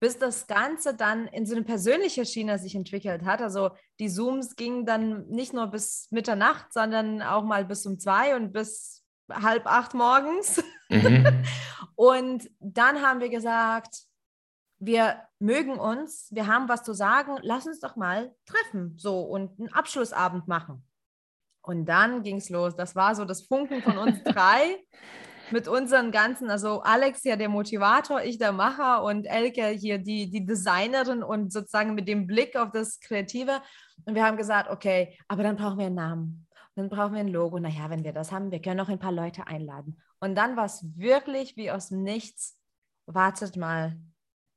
bis 0.00 0.18
das 0.18 0.46
Ganze 0.46 0.94
dann 0.94 1.26
in 1.26 1.44
so 1.44 1.54
eine 1.54 1.64
persönliche 1.64 2.24
Schiene 2.24 2.58
sich 2.58 2.74
entwickelt 2.74 3.24
hat. 3.24 3.42
Also 3.42 3.70
die 3.98 4.08
Zooms 4.08 4.56
gingen 4.56 4.86
dann 4.86 5.26
nicht 5.26 5.52
nur 5.52 5.66
bis 5.66 6.08
Mitternacht, 6.10 6.72
sondern 6.72 7.20
auch 7.20 7.44
mal 7.44 7.64
bis 7.64 7.84
um 7.84 7.98
zwei 7.98 8.34
und 8.34 8.52
bis 8.52 9.04
halb 9.30 9.66
acht 9.66 9.94
morgens. 9.94 10.62
Mhm. 10.88 11.44
und 11.96 12.50
dann 12.60 13.02
haben 13.02 13.20
wir 13.20 13.28
gesagt, 13.28 14.04
wir 14.78 15.20
mögen 15.38 15.78
uns, 15.78 16.28
wir 16.30 16.46
haben 16.46 16.68
was 16.68 16.82
zu 16.82 16.94
sagen, 16.94 17.36
lass 17.42 17.66
uns 17.66 17.80
doch 17.80 17.96
mal 17.96 18.34
treffen 18.46 18.94
so 18.96 19.20
und 19.20 19.58
einen 19.58 19.72
Abschlussabend 19.72 20.48
machen. 20.48 20.82
Und 21.62 21.86
dann 21.86 22.22
ging 22.22 22.36
es 22.36 22.48
los. 22.48 22.74
Das 22.76 22.96
war 22.96 23.14
so 23.14 23.24
das 23.24 23.42
Funken 23.42 23.82
von 23.82 23.98
uns 23.98 24.22
drei 24.24 24.78
mit 25.50 25.68
unseren 25.68 26.10
ganzen, 26.10 26.50
also 26.50 26.80
Alex 26.82 27.24
ja 27.24 27.36
der 27.36 27.48
Motivator, 27.48 28.22
ich 28.22 28.38
der 28.38 28.52
Macher 28.52 29.02
und 29.02 29.24
Elke 29.24 29.66
hier 29.68 29.98
die, 29.98 30.30
die 30.30 30.46
Designerin 30.46 31.22
und 31.22 31.52
sozusagen 31.52 31.94
mit 31.94 32.08
dem 32.08 32.26
Blick 32.26 32.56
auf 32.56 32.70
das 32.70 33.00
Kreative. 33.00 33.60
Und 34.04 34.14
wir 34.14 34.24
haben 34.24 34.36
gesagt, 34.36 34.70
okay, 34.70 35.18
aber 35.28 35.42
dann 35.42 35.56
brauchen 35.56 35.78
wir 35.78 35.86
einen 35.86 35.96
Namen. 35.96 36.46
dann 36.76 36.88
brauchen 36.88 37.14
wir 37.14 37.20
ein 37.20 37.28
Logo. 37.28 37.58
Naja, 37.58 37.90
wenn 37.90 38.04
wir 38.04 38.12
das 38.12 38.32
haben, 38.32 38.50
wir 38.50 38.62
können 38.62 38.78
noch 38.78 38.88
ein 38.88 38.98
paar 38.98 39.12
Leute 39.12 39.46
einladen. 39.46 40.00
Und 40.20 40.34
dann 40.34 40.56
war 40.56 40.66
es 40.66 40.84
wirklich 40.96 41.56
wie 41.56 41.70
aus 41.70 41.88
dem 41.88 42.02
Nichts. 42.02 42.58
Wartet 43.06 43.56
mal, 43.56 43.96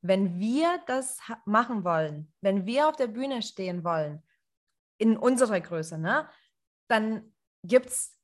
wenn 0.01 0.37
wir 0.37 0.79
das 0.85 1.17
machen 1.45 1.83
wollen, 1.83 2.31
wenn 2.41 2.65
wir 2.65 2.87
auf 2.89 2.97
der 2.97 3.07
Bühne 3.07 3.41
stehen 3.41 3.83
wollen, 3.83 4.21
in 4.97 5.17
unserer 5.17 5.59
Größe, 5.59 5.97
ne, 5.97 6.27
dann 6.93 7.33
gibt 7.63 7.87
es 7.87 8.15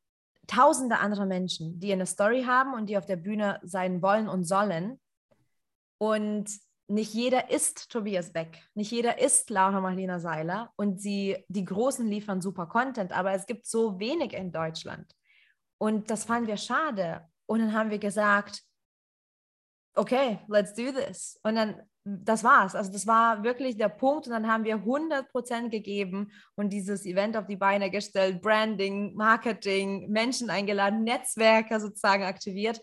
tausende 0.47 0.99
andere 0.99 1.25
Menschen, 1.25 1.79
die 1.79 1.91
eine 1.91 2.05
Story 2.05 2.43
haben 2.43 2.73
und 2.73 2.87
die 2.87 2.97
auf 2.97 3.05
der 3.05 3.15
Bühne 3.15 3.59
sein 3.63 4.01
wollen 4.01 4.29
und 4.29 4.43
sollen. 4.43 4.99
Und 5.97 6.49
nicht 6.87 7.13
jeder 7.13 7.51
ist 7.51 7.89
Tobias 7.91 8.31
Beck, 8.31 8.63
nicht 8.73 8.91
jeder 8.91 9.19
ist 9.19 9.49
Laura 9.49 9.79
Marlina 9.79 10.19
Seiler 10.19 10.73
und 10.75 10.99
sie, 11.01 11.43
die 11.47 11.65
Großen 11.65 12.07
liefern 12.07 12.41
super 12.41 12.65
Content, 12.65 13.11
aber 13.11 13.33
es 13.33 13.45
gibt 13.45 13.67
so 13.67 13.99
wenig 13.99 14.33
in 14.33 14.51
Deutschland. 14.51 15.13
Und 15.77 16.09
das 16.09 16.25
fanden 16.25 16.47
wir 16.47 16.57
schade. 16.57 17.27
Und 17.45 17.59
dann 17.59 17.73
haben 17.73 17.89
wir 17.89 17.99
gesagt, 17.99 18.63
okay, 19.95 20.39
let's 20.47 20.73
do 20.73 20.91
this. 20.91 21.39
Und 21.43 21.55
dann 21.55 21.81
das 22.03 22.43
war's. 22.43 22.75
Also 22.75 22.91
das 22.91 23.05
war 23.05 23.43
wirklich 23.43 23.77
der 23.77 23.89
Punkt 23.89 24.27
und 24.27 24.33
dann 24.33 24.47
haben 24.47 24.63
wir 24.63 24.75
100 24.75 25.29
Prozent 25.29 25.71
gegeben 25.71 26.31
und 26.55 26.71
dieses 26.71 27.05
Event 27.05 27.37
auf 27.37 27.45
die 27.45 27.57
Beine 27.57 27.91
gestellt, 27.91 28.41
Branding, 28.41 29.13
Marketing, 29.15 30.09
Menschen 30.09 30.49
eingeladen, 30.49 31.03
Netzwerke 31.03 31.79
sozusagen 31.79 32.23
aktiviert. 32.23 32.81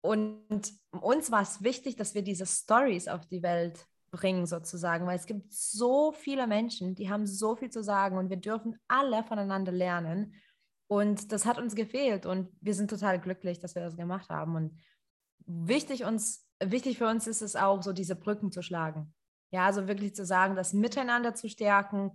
Und 0.00 0.72
uns 1.00 1.30
war 1.30 1.42
es 1.42 1.62
wichtig, 1.62 1.96
dass 1.96 2.14
wir 2.14 2.22
diese 2.22 2.46
Stories 2.46 3.08
auf 3.08 3.26
die 3.26 3.42
Welt 3.42 3.84
bringen 4.10 4.46
sozusagen, 4.46 5.06
weil 5.06 5.18
es 5.18 5.26
gibt 5.26 5.52
so 5.52 6.12
viele 6.12 6.46
Menschen, 6.46 6.94
die 6.94 7.10
haben 7.10 7.26
so 7.26 7.56
viel 7.56 7.70
zu 7.70 7.82
sagen 7.82 8.16
und 8.16 8.30
wir 8.30 8.38
dürfen 8.38 8.78
alle 8.88 9.22
voneinander 9.24 9.72
lernen. 9.72 10.34
Und 10.86 11.32
das 11.32 11.44
hat 11.44 11.58
uns 11.58 11.74
gefehlt 11.74 12.24
und 12.24 12.48
wir 12.62 12.74
sind 12.74 12.88
total 12.88 13.20
glücklich, 13.20 13.58
dass 13.58 13.74
wir 13.74 13.82
das 13.82 13.96
gemacht 13.96 14.30
haben. 14.30 14.56
Und 14.56 14.80
wichtig 15.44 16.04
uns 16.04 16.47
wichtig 16.64 16.98
für 16.98 17.06
uns 17.06 17.26
ist 17.26 17.42
es 17.42 17.56
auch, 17.56 17.82
so 17.82 17.92
diese 17.92 18.16
Brücken 18.16 18.52
zu 18.52 18.62
schlagen. 18.62 19.14
Ja, 19.50 19.66
also 19.66 19.88
wirklich 19.88 20.14
zu 20.14 20.24
sagen, 20.26 20.56
das 20.56 20.72
Miteinander 20.72 21.34
zu 21.34 21.48
stärken, 21.48 22.12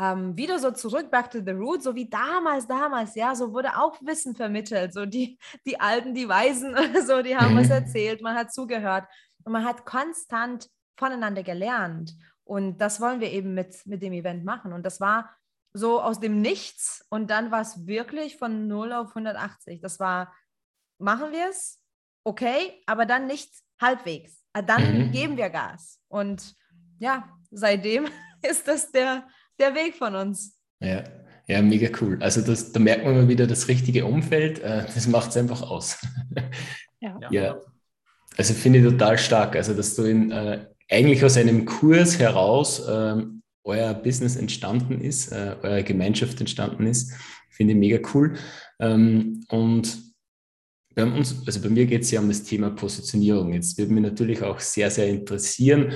ähm, 0.00 0.36
wieder 0.36 0.58
so 0.58 0.70
zurück, 0.70 1.10
back 1.10 1.30
to 1.30 1.40
the 1.44 1.52
root, 1.52 1.82
so 1.82 1.94
wie 1.94 2.08
damals, 2.08 2.66
damals, 2.66 3.14
ja, 3.14 3.34
so 3.34 3.52
wurde 3.52 3.76
auch 3.76 4.00
Wissen 4.00 4.34
vermittelt, 4.34 4.94
so 4.94 5.04
die, 5.04 5.38
die 5.66 5.78
Alten, 5.80 6.14
die 6.14 6.28
Weisen, 6.28 6.74
so, 7.06 7.22
die 7.22 7.36
haben 7.36 7.54
mhm. 7.54 7.58
was 7.58 7.70
erzählt, 7.70 8.22
man 8.22 8.34
hat 8.34 8.52
zugehört 8.52 9.06
und 9.44 9.52
man 9.52 9.64
hat 9.64 9.84
konstant 9.84 10.68
voneinander 10.96 11.42
gelernt. 11.42 12.14
Und 12.44 12.78
das 12.78 13.00
wollen 13.00 13.20
wir 13.20 13.30
eben 13.30 13.54
mit, 13.54 13.86
mit 13.86 14.02
dem 14.02 14.12
Event 14.12 14.44
machen. 14.44 14.72
Und 14.72 14.84
das 14.84 15.00
war 15.00 15.30
so 15.72 16.00
aus 16.00 16.20
dem 16.20 16.40
Nichts 16.40 17.04
und 17.08 17.30
dann 17.30 17.50
war 17.50 17.60
es 17.60 17.86
wirklich 17.86 18.36
von 18.36 18.66
0 18.68 18.92
auf 18.92 19.08
180, 19.10 19.80
das 19.80 20.00
war, 20.00 20.34
machen 20.98 21.32
wir 21.32 21.48
es, 21.48 21.80
okay, 22.24 22.82
aber 22.86 23.06
dann 23.06 23.26
nicht 23.26 23.52
halbwegs. 23.82 24.42
Ah, 24.52 24.62
dann 24.62 25.06
mhm. 25.06 25.12
geben 25.12 25.36
wir 25.36 25.50
Gas. 25.50 25.98
Und 26.08 26.54
ja, 26.98 27.28
seitdem 27.50 28.06
ist 28.48 28.66
das 28.66 28.90
der, 28.92 29.24
der 29.58 29.74
Weg 29.74 29.96
von 29.96 30.14
uns. 30.14 30.58
Ja. 30.80 31.04
Ja, 31.48 31.60
mega 31.60 31.88
cool. 32.00 32.18
Also 32.20 32.40
das, 32.40 32.72
da 32.72 32.78
merkt 32.78 33.04
man 33.04 33.14
mal 33.14 33.28
wieder 33.28 33.46
das 33.46 33.66
richtige 33.68 34.06
Umfeld. 34.06 34.60
Äh, 34.60 34.86
das 34.94 35.06
macht 35.08 35.30
es 35.30 35.36
einfach 35.36 35.62
aus. 35.62 35.98
Ja. 37.04 37.18
ja. 37.32 37.60
Also 38.36 38.54
finde 38.54 38.78
ich 38.78 38.84
total 38.84 39.18
stark. 39.18 39.56
Also 39.56 39.74
dass 39.74 39.96
du 39.96 40.04
in, 40.04 40.30
äh, 40.30 40.66
eigentlich 40.88 41.24
aus 41.24 41.36
einem 41.36 41.64
Kurs 41.64 42.20
heraus 42.20 42.78
äh, 42.86 43.24
euer 43.64 43.92
Business 43.94 44.36
entstanden 44.36 45.00
ist, 45.00 45.32
äh, 45.32 45.56
eure 45.62 45.82
Gemeinschaft 45.82 46.38
entstanden 46.38 46.86
ist, 46.86 47.12
finde 47.50 47.72
ich 47.72 47.78
mega 47.80 47.98
cool. 48.14 48.34
Ähm, 48.78 49.44
und 49.48 50.11
bei 50.94 51.04
uns, 51.04 51.42
also 51.46 51.60
bei 51.60 51.68
mir 51.68 51.86
geht 51.86 52.02
es 52.02 52.10
ja 52.10 52.20
um 52.20 52.28
das 52.28 52.42
Thema 52.42 52.70
Positionierung. 52.70 53.52
Jetzt 53.52 53.78
würde 53.78 53.92
mich 53.92 54.02
natürlich 54.02 54.42
auch 54.42 54.60
sehr, 54.60 54.90
sehr 54.90 55.08
interessieren, 55.08 55.92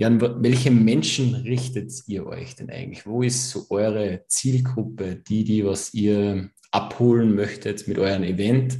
Jan, 0.00 0.20
welche 0.20 0.70
Menschen 0.70 1.34
richtet 1.34 1.92
ihr 2.06 2.24
euch 2.24 2.54
denn 2.54 2.70
eigentlich? 2.70 3.04
Wo 3.04 3.22
ist 3.22 3.50
so 3.50 3.66
eure 3.68 4.24
Zielgruppe, 4.28 5.16
die, 5.16 5.42
die 5.42 5.64
was 5.64 5.92
ihr 5.92 6.50
abholen 6.70 7.34
möchtet 7.34 7.88
mit 7.88 7.98
eurem 7.98 8.22
Event? 8.22 8.78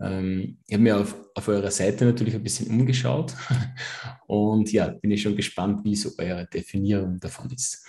Ähm, 0.00 0.56
ich 0.66 0.72
habe 0.72 0.82
mir 0.82 0.96
auf, 0.96 1.14
auf 1.34 1.48
eurer 1.48 1.70
Seite 1.70 2.06
natürlich 2.06 2.34
ein 2.34 2.42
bisschen 2.42 2.68
umgeschaut 2.68 3.34
und 4.26 4.72
ja, 4.72 4.88
bin 4.88 5.10
ich 5.10 5.20
schon 5.20 5.36
gespannt, 5.36 5.84
wie 5.84 5.94
so 5.94 6.10
eure 6.16 6.46
Definierung 6.46 7.20
davon 7.20 7.50
ist. 7.50 7.84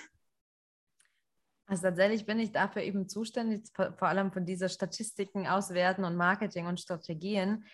Also 1.67 1.83
tatsächlich 1.83 2.25
bin 2.25 2.39
ich 2.39 2.51
dafür 2.51 2.81
eben 2.81 3.09
zuständig, 3.09 3.65
vor 3.75 4.07
allem 4.07 4.31
von 4.31 4.45
dieser 4.45 4.69
Statistiken 4.69 5.47
auswerten 5.47 6.05
und 6.05 6.15
Marketing 6.15 6.65
und 6.65 6.79
Strategien. 6.79 7.65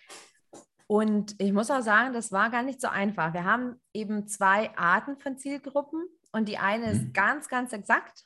Und 0.86 1.34
ich 1.38 1.52
muss 1.52 1.70
auch 1.70 1.80
sagen, 1.80 2.12
das 2.12 2.32
war 2.32 2.50
gar 2.50 2.62
nicht 2.62 2.80
so 2.80 2.88
einfach. 2.88 3.32
Wir 3.32 3.44
haben 3.44 3.80
eben 3.92 4.26
zwei 4.26 4.76
Arten 4.76 5.16
von 5.16 5.38
Zielgruppen 5.38 6.06
und 6.32 6.48
die 6.48 6.58
eine 6.58 6.90
ist 6.90 7.02
mhm. 7.02 7.12
ganz, 7.12 7.48
ganz 7.48 7.72
exakt 7.72 8.24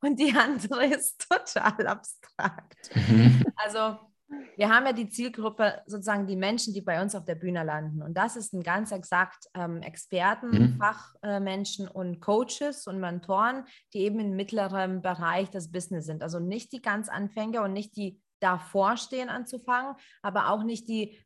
und 0.00 0.18
die 0.18 0.34
andere 0.34 0.86
ist 0.94 1.26
total 1.28 1.86
abstrakt. 1.86 2.90
Mhm. 2.94 3.44
Also 3.56 3.98
wir 4.56 4.68
haben 4.68 4.86
ja 4.86 4.92
die 4.92 5.08
Zielgruppe 5.08 5.82
sozusagen 5.86 6.26
die 6.26 6.36
Menschen, 6.36 6.74
die 6.74 6.80
bei 6.80 7.00
uns 7.00 7.14
auf 7.14 7.24
der 7.24 7.34
Bühne 7.34 7.64
landen. 7.64 8.02
Und 8.02 8.14
das 8.14 8.36
ist 8.36 8.52
ein 8.52 8.62
ganz 8.62 8.92
exakt 8.92 9.46
ähm, 9.54 9.82
Experten, 9.82 10.50
mhm. 10.50 10.78
Fachmenschen 10.78 11.86
äh, 11.86 11.90
und 11.90 12.20
Coaches 12.20 12.86
und 12.86 13.00
Mentoren, 13.00 13.64
die 13.94 14.00
eben 14.00 14.20
im 14.20 14.36
mittleren 14.36 15.00
Bereich 15.00 15.50
des 15.50 15.70
Business 15.70 16.06
sind. 16.06 16.22
Also 16.22 16.40
nicht 16.40 16.72
die 16.72 16.82
ganz 16.82 17.08
Anfänger 17.08 17.62
und 17.62 17.72
nicht 17.72 17.96
die 17.96 18.20
davor 18.40 18.96
stehen 18.96 19.28
anzufangen, 19.28 19.94
aber 20.22 20.50
auch 20.50 20.62
nicht 20.62 20.88
die 20.88 21.18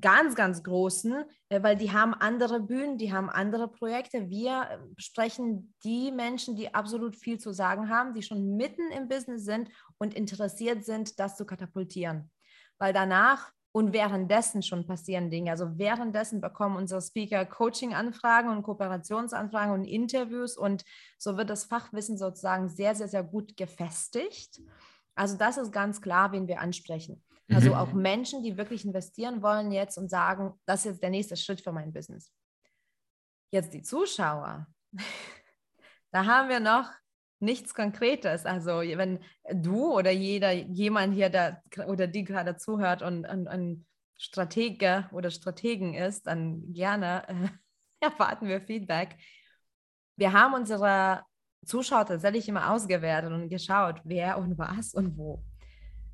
ganz, 0.00 0.34
ganz 0.34 0.62
großen, 0.62 1.24
äh, 1.48 1.62
weil 1.62 1.76
die 1.76 1.92
haben 1.92 2.14
andere 2.14 2.60
Bühnen, 2.60 2.98
die 2.98 3.12
haben 3.12 3.30
andere 3.30 3.68
Projekte. 3.68 4.28
Wir 4.28 4.62
äh, 4.62 4.78
sprechen 4.98 5.74
die 5.84 6.10
Menschen, 6.10 6.56
die 6.56 6.74
absolut 6.74 7.16
viel 7.16 7.38
zu 7.38 7.52
sagen 7.52 7.88
haben, 7.88 8.14
die 8.14 8.22
schon 8.22 8.56
mitten 8.56 8.90
im 8.90 9.08
Business 9.08 9.44
sind 9.44 9.70
und 9.98 10.14
interessiert 10.14 10.84
sind, 10.84 11.18
das 11.20 11.36
zu 11.36 11.46
katapultieren. 11.46 12.30
Weil 12.78 12.92
danach 12.92 13.52
und 13.72 13.92
währenddessen 13.92 14.62
schon 14.62 14.86
passieren 14.86 15.28
Dinge. 15.30 15.50
Also 15.50 15.78
währenddessen 15.78 16.40
bekommen 16.40 16.76
unsere 16.76 17.02
Speaker 17.02 17.44
Coaching-Anfragen 17.44 18.48
und 18.48 18.62
Kooperationsanfragen 18.62 19.74
und 19.74 19.84
Interviews 19.84 20.56
und 20.56 20.82
so 21.18 21.36
wird 21.36 21.50
das 21.50 21.64
Fachwissen 21.64 22.16
sozusagen 22.16 22.70
sehr, 22.70 22.94
sehr, 22.94 23.08
sehr 23.08 23.22
gut 23.22 23.54
gefestigt. 23.56 24.62
Also 25.14 25.36
das 25.36 25.58
ist 25.58 25.72
ganz 25.72 26.00
klar, 26.00 26.32
wen 26.32 26.48
wir 26.48 26.60
ansprechen. 26.60 27.22
Also 27.52 27.70
mhm. 27.70 27.74
auch 27.76 27.92
Menschen, 27.92 28.42
die 28.42 28.56
wirklich 28.56 28.84
investieren 28.84 29.42
wollen 29.42 29.70
jetzt 29.70 29.98
und 29.98 30.08
sagen, 30.08 30.54
das 30.66 30.80
ist 30.80 30.84
jetzt 30.86 31.02
der 31.02 31.10
nächste 31.10 31.36
Schritt 31.36 31.60
für 31.60 31.72
mein 31.72 31.92
Business. 31.92 32.32
Jetzt 33.52 33.72
die 33.72 33.82
Zuschauer. 33.82 34.66
da 36.10 36.24
haben 36.24 36.48
wir 36.48 36.60
noch 36.60 36.90
nichts 37.38 37.74
Konkretes. 37.74 38.46
Also 38.46 38.80
wenn 38.80 39.20
du 39.52 39.92
oder 39.92 40.10
jeder, 40.10 40.52
jemand 40.52 41.14
hier 41.14 41.30
da, 41.30 41.62
oder 41.86 42.06
die 42.06 42.24
gerade 42.24 42.56
zuhört 42.56 43.02
und 43.02 43.24
ein 43.26 43.86
Stratege 44.18 45.08
oder 45.12 45.30
Strategen 45.30 45.94
ist, 45.94 46.26
dann 46.26 46.72
gerne 46.72 47.28
äh, 47.28 47.48
erwarten 48.00 48.48
wir 48.48 48.60
Feedback. 48.60 49.16
Wir 50.16 50.32
haben 50.32 50.54
unsere 50.54 51.22
Zuschauer 51.64 52.06
tatsächlich 52.06 52.48
immer 52.48 52.72
ausgewertet 52.72 53.32
und 53.32 53.48
geschaut, 53.48 54.00
wer 54.04 54.38
und 54.38 54.56
was 54.56 54.94
und 54.94 55.16
wo. 55.16 55.44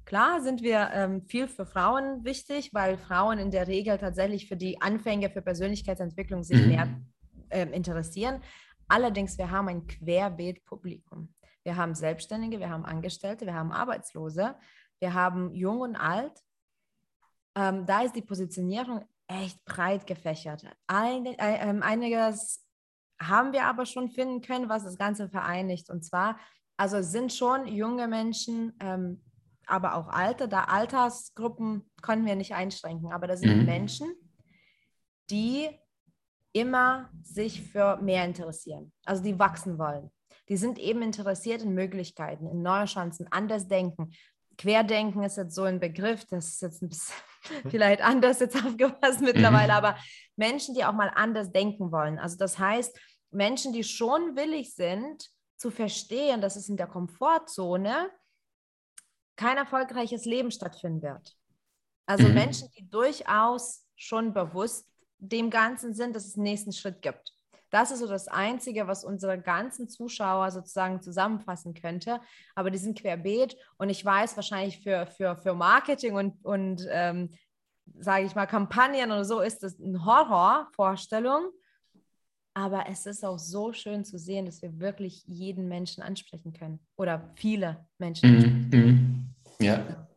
Klar 0.04 0.40
sind 0.42 0.62
wir 0.62 0.90
ähm, 0.92 1.22
viel 1.22 1.48
für 1.48 1.64
Frauen 1.64 2.24
wichtig, 2.24 2.74
weil 2.74 2.98
Frauen 2.98 3.38
in 3.38 3.50
der 3.50 3.68
Regel 3.68 3.98
tatsächlich 3.98 4.48
für 4.48 4.56
die 4.56 4.80
Anfänge 4.80 5.30
für 5.30 5.42
Persönlichkeitsentwicklung 5.42 6.42
sich 6.42 6.60
mhm. 6.60 6.68
mehr 6.68 7.00
äh, 7.50 7.66
interessieren. 7.70 8.42
Allerdings, 8.88 9.38
wir 9.38 9.50
haben 9.50 9.68
ein 9.68 9.86
Querbeet-Publikum. 9.86 11.32
Wir 11.62 11.76
haben 11.76 11.94
Selbstständige, 11.94 12.58
wir 12.58 12.68
haben 12.68 12.84
Angestellte, 12.84 13.46
wir 13.46 13.54
haben 13.54 13.70
Arbeitslose, 13.72 14.56
wir 14.98 15.14
haben 15.14 15.54
Jung 15.54 15.80
und 15.80 15.96
Alt. 15.96 16.42
Ähm, 17.54 17.86
da 17.86 18.02
ist 18.02 18.16
die 18.16 18.22
Positionierung 18.22 19.04
echt 19.28 19.64
breit 19.64 20.06
gefächert. 20.06 20.64
Ein, 20.86 21.26
äh, 21.26 21.36
äh, 21.38 21.80
einiges 21.80 22.66
haben 23.20 23.52
wir 23.52 23.64
aber 23.64 23.86
schon 23.86 24.10
finden 24.10 24.40
können, 24.40 24.68
was 24.68 24.84
das 24.84 24.98
Ganze 24.98 25.28
vereinigt. 25.28 25.90
Und 25.90 26.04
zwar, 26.04 26.38
also 26.76 27.02
sind 27.02 27.32
schon 27.32 27.66
junge 27.68 28.08
Menschen, 28.08 28.74
ähm, 28.80 29.22
aber 29.66 29.94
auch 29.94 30.08
alte. 30.08 30.48
Da 30.48 30.64
Altersgruppen 30.64 31.90
konnten 32.00 32.26
wir 32.26 32.36
nicht 32.36 32.54
einschränken, 32.54 33.12
aber 33.12 33.26
das 33.26 33.40
sind 33.40 33.58
mhm. 33.58 33.64
Menschen, 33.64 34.12
die 35.30 35.68
immer 36.52 37.10
sich 37.22 37.62
für 37.62 37.96
mehr 37.98 38.24
interessieren, 38.24 38.92
also 39.04 39.22
die 39.22 39.38
wachsen 39.38 39.78
wollen. 39.78 40.10
Die 40.48 40.56
sind 40.56 40.78
eben 40.78 41.02
interessiert 41.02 41.62
in 41.62 41.74
Möglichkeiten, 41.74 42.46
in 42.46 42.62
neue 42.62 42.84
Chancen, 42.84 43.26
anders 43.30 43.68
denken. 43.68 44.12
Querdenken 44.58 45.22
ist 45.22 45.38
jetzt 45.38 45.54
so 45.54 45.62
ein 45.62 45.80
Begriff, 45.80 46.26
das 46.26 46.48
ist 46.48 46.62
jetzt 46.62 46.82
ein 46.82 46.88
bisschen 46.90 47.14
vielleicht 47.70 48.02
anders 48.02 48.40
jetzt 48.40 48.56
aufgepasst 48.56 49.20
mittlerweile, 49.20 49.72
mhm. 49.72 49.78
aber 49.78 49.96
Menschen, 50.36 50.74
die 50.74 50.84
auch 50.84 50.92
mal 50.92 51.10
anders 51.14 51.52
denken 51.52 51.90
wollen. 51.90 52.18
Also 52.18 52.36
das 52.36 52.58
heißt, 52.58 52.98
Menschen, 53.30 53.72
die 53.72 53.84
schon 53.84 54.36
willig 54.36 54.74
sind 54.74 55.30
zu 55.56 55.70
verstehen, 55.70 56.40
dass 56.40 56.56
es 56.56 56.68
in 56.68 56.76
der 56.76 56.86
Komfortzone 56.86 58.10
kein 59.36 59.56
erfolgreiches 59.56 60.24
Leben 60.24 60.50
stattfinden 60.50 61.02
wird. 61.02 61.36
Also 62.06 62.28
mhm. 62.28 62.34
Menschen, 62.34 62.68
die 62.76 62.88
durchaus 62.88 63.86
schon 63.96 64.34
bewusst 64.34 64.86
dem 65.18 65.50
Ganzen 65.50 65.94
sind, 65.94 66.16
dass 66.16 66.26
es 66.26 66.34
einen 66.34 66.44
nächsten 66.44 66.72
Schritt 66.72 67.00
gibt. 67.00 67.32
Das 67.70 67.90
ist 67.90 68.00
so 68.00 68.06
das 68.06 68.28
Einzige, 68.28 68.86
was 68.86 69.02
unsere 69.02 69.40
ganzen 69.40 69.88
Zuschauer 69.88 70.50
sozusagen 70.50 71.00
zusammenfassen 71.00 71.72
könnte. 71.72 72.20
Aber 72.54 72.70
die 72.70 72.78
sind 72.78 72.98
querbeet 72.98 73.56
und 73.78 73.88
ich 73.88 74.04
weiß 74.04 74.36
wahrscheinlich 74.36 74.80
für, 74.82 75.06
für, 75.06 75.36
für 75.36 75.54
Marketing 75.54 76.14
und, 76.14 76.44
und 76.44 76.86
ähm, 76.90 77.30
sage 77.98 78.26
ich 78.26 78.34
mal, 78.34 78.46
Kampagnen 78.46 79.10
oder 79.10 79.24
so 79.24 79.40
ist 79.40 79.62
das 79.62 79.80
eine 79.80 80.04
Horrorvorstellung. 80.04 81.50
Aber 82.54 82.84
es 82.90 83.06
ist 83.06 83.24
auch 83.24 83.38
so 83.38 83.72
schön 83.72 84.04
zu 84.04 84.18
sehen, 84.18 84.46
dass 84.46 84.60
wir 84.60 84.78
wirklich 84.78 85.24
jeden 85.26 85.68
Menschen 85.68 86.02
ansprechen 86.02 86.52
können 86.52 86.80
oder 86.96 87.32
viele 87.34 87.86
Menschen. 87.98 88.70
Mhm. 88.70 88.78
Mhm. 88.78 89.24
Ja. 89.60 90.08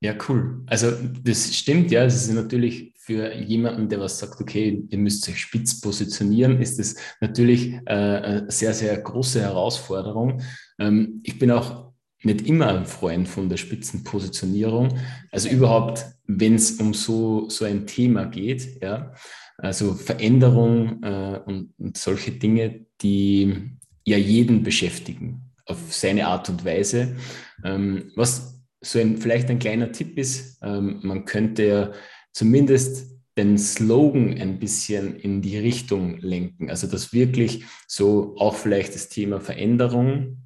Ja, 0.00 0.16
cool. 0.28 0.64
Also 0.66 0.90
das 1.22 1.54
stimmt, 1.54 1.92
ja. 1.92 2.02
Es 2.04 2.16
ist 2.16 2.34
natürlich 2.34 2.92
für 2.98 3.32
jemanden, 3.34 3.88
der 3.88 4.00
was 4.00 4.18
sagt, 4.18 4.40
okay, 4.40 4.84
ihr 4.88 4.98
müsst 4.98 5.28
euch 5.28 5.40
spitz 5.40 5.80
positionieren, 5.80 6.60
ist 6.60 6.80
das 6.80 6.96
natürlich 7.20 7.74
äh, 7.86 7.92
eine 7.92 8.50
sehr, 8.50 8.74
sehr 8.74 8.96
große 9.00 9.40
Herausforderung. 9.40 10.42
Ähm, 10.80 11.20
ich 11.22 11.38
bin 11.38 11.52
auch 11.52 11.91
nicht 12.24 12.46
immer 12.46 12.68
ein 12.68 12.86
Freund 12.86 13.28
von 13.28 13.48
der 13.48 13.56
Spitzenpositionierung. 13.56 14.98
Also 15.30 15.48
überhaupt, 15.48 16.06
wenn 16.26 16.54
es 16.54 16.72
um 16.72 16.94
so, 16.94 17.48
so 17.48 17.64
ein 17.64 17.86
Thema 17.86 18.24
geht, 18.24 18.82
ja. 18.82 19.12
Also 19.58 19.94
Veränderung 19.94 21.02
äh, 21.02 21.40
und, 21.44 21.72
und 21.78 21.96
solche 21.96 22.32
Dinge, 22.32 22.86
die 23.00 23.76
ja 24.04 24.16
jeden 24.16 24.62
beschäftigen 24.62 25.52
auf 25.66 25.78
seine 25.92 26.26
Art 26.26 26.48
und 26.48 26.64
Weise. 26.64 27.16
Ähm, 27.64 28.10
was 28.16 28.64
so 28.80 28.98
ein, 28.98 29.18
vielleicht 29.18 29.48
ein 29.50 29.60
kleiner 29.60 29.92
Tipp 29.92 30.18
ist, 30.18 30.58
ähm, 30.62 31.00
man 31.02 31.24
könnte 31.24 31.66
ja 31.66 31.92
zumindest 32.32 33.12
den 33.38 33.56
Slogan 33.56 34.38
ein 34.38 34.58
bisschen 34.58 35.16
in 35.16 35.40
die 35.40 35.56
Richtung 35.58 36.18
lenken. 36.18 36.68
Also 36.68 36.86
dass 36.86 37.12
wirklich 37.12 37.64
so 37.86 38.34
auch 38.36 38.56
vielleicht 38.56 38.94
das 38.94 39.08
Thema 39.08 39.40
Veränderung, 39.40 40.41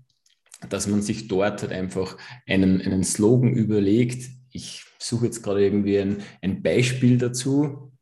dass 0.69 0.87
man 0.87 1.03
sich 1.03 1.29
dort 1.29 1.63
halt 1.63 1.73
einfach 1.73 2.17
einen, 2.47 2.81
einen 2.81 3.05
Slogan 3.05 3.53
überlegt. 3.53 4.31
Ich 4.51 4.85
suche 4.99 5.27
jetzt 5.27 5.43
gerade 5.43 5.63
irgendwie 5.63 5.99
ein, 5.99 6.19
ein 6.41 6.63
Beispiel 6.63 7.19
dazu 7.19 7.93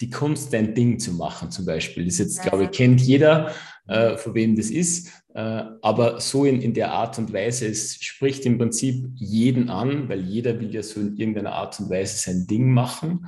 die 0.00 0.10
Kunst, 0.10 0.52
dein 0.52 0.74
Ding 0.74 0.98
zu 0.98 1.12
machen, 1.12 1.50
zum 1.50 1.64
Beispiel. 1.64 2.04
Das 2.04 2.18
jetzt, 2.18 2.42
glaube 2.42 2.64
ich, 2.64 2.70
kennt 2.70 3.00
jeder, 3.00 3.52
äh, 3.88 4.16
von 4.16 4.34
wem 4.34 4.54
das 4.54 4.70
ist. 4.70 5.08
Äh, 5.34 5.64
aber 5.82 6.20
so 6.20 6.44
in, 6.44 6.62
in 6.62 6.72
der 6.72 6.92
Art 6.92 7.18
und 7.18 7.32
Weise, 7.32 7.66
es 7.66 7.96
spricht 7.96 8.46
im 8.46 8.58
Prinzip 8.58 9.08
jeden 9.16 9.70
an, 9.70 10.08
weil 10.08 10.20
jeder 10.20 10.60
will 10.60 10.72
ja 10.72 10.82
so 10.82 11.00
in 11.00 11.16
irgendeiner 11.16 11.52
Art 11.52 11.80
und 11.80 11.90
Weise 11.90 12.16
sein 12.16 12.46
Ding 12.46 12.72
machen. 12.72 13.26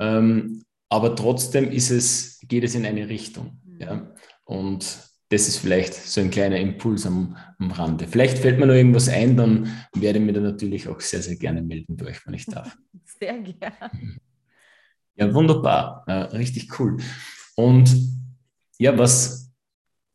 Ähm, 0.00 0.64
aber 0.88 1.14
trotzdem 1.14 1.70
ist 1.70 1.90
es, 1.90 2.40
geht 2.48 2.64
es 2.64 2.74
in 2.74 2.84
eine 2.84 3.08
Richtung. 3.08 3.60
Mhm. 3.64 3.80
Ja? 3.80 4.14
Und 4.44 4.86
das 5.30 5.46
ist 5.46 5.58
vielleicht 5.58 5.94
so 5.94 6.20
ein 6.20 6.30
kleiner 6.30 6.58
Impuls 6.58 7.06
am, 7.06 7.36
am 7.58 7.70
Rande. 7.70 8.06
Vielleicht 8.06 8.38
fällt 8.38 8.58
mir 8.58 8.66
noch 8.66 8.74
irgendwas 8.74 9.08
ein, 9.08 9.36
dann 9.36 9.70
werde 9.94 10.18
ich 10.18 10.24
mir 10.24 10.32
da 10.32 10.40
natürlich 10.40 10.88
auch 10.88 11.00
sehr, 11.00 11.20
sehr 11.20 11.36
gerne 11.36 11.62
melden 11.62 11.96
bei 11.96 12.06
euch, 12.06 12.26
wenn 12.26 12.34
ich 12.34 12.46
darf. 12.46 12.76
Sehr 13.20 13.38
gerne. 13.38 13.90
Ja, 15.16 15.34
wunderbar. 15.34 16.04
Ja, 16.06 16.22
richtig 16.26 16.78
cool. 16.78 16.98
Und 17.56 17.90
ja, 18.78 18.96
was, 18.96 19.52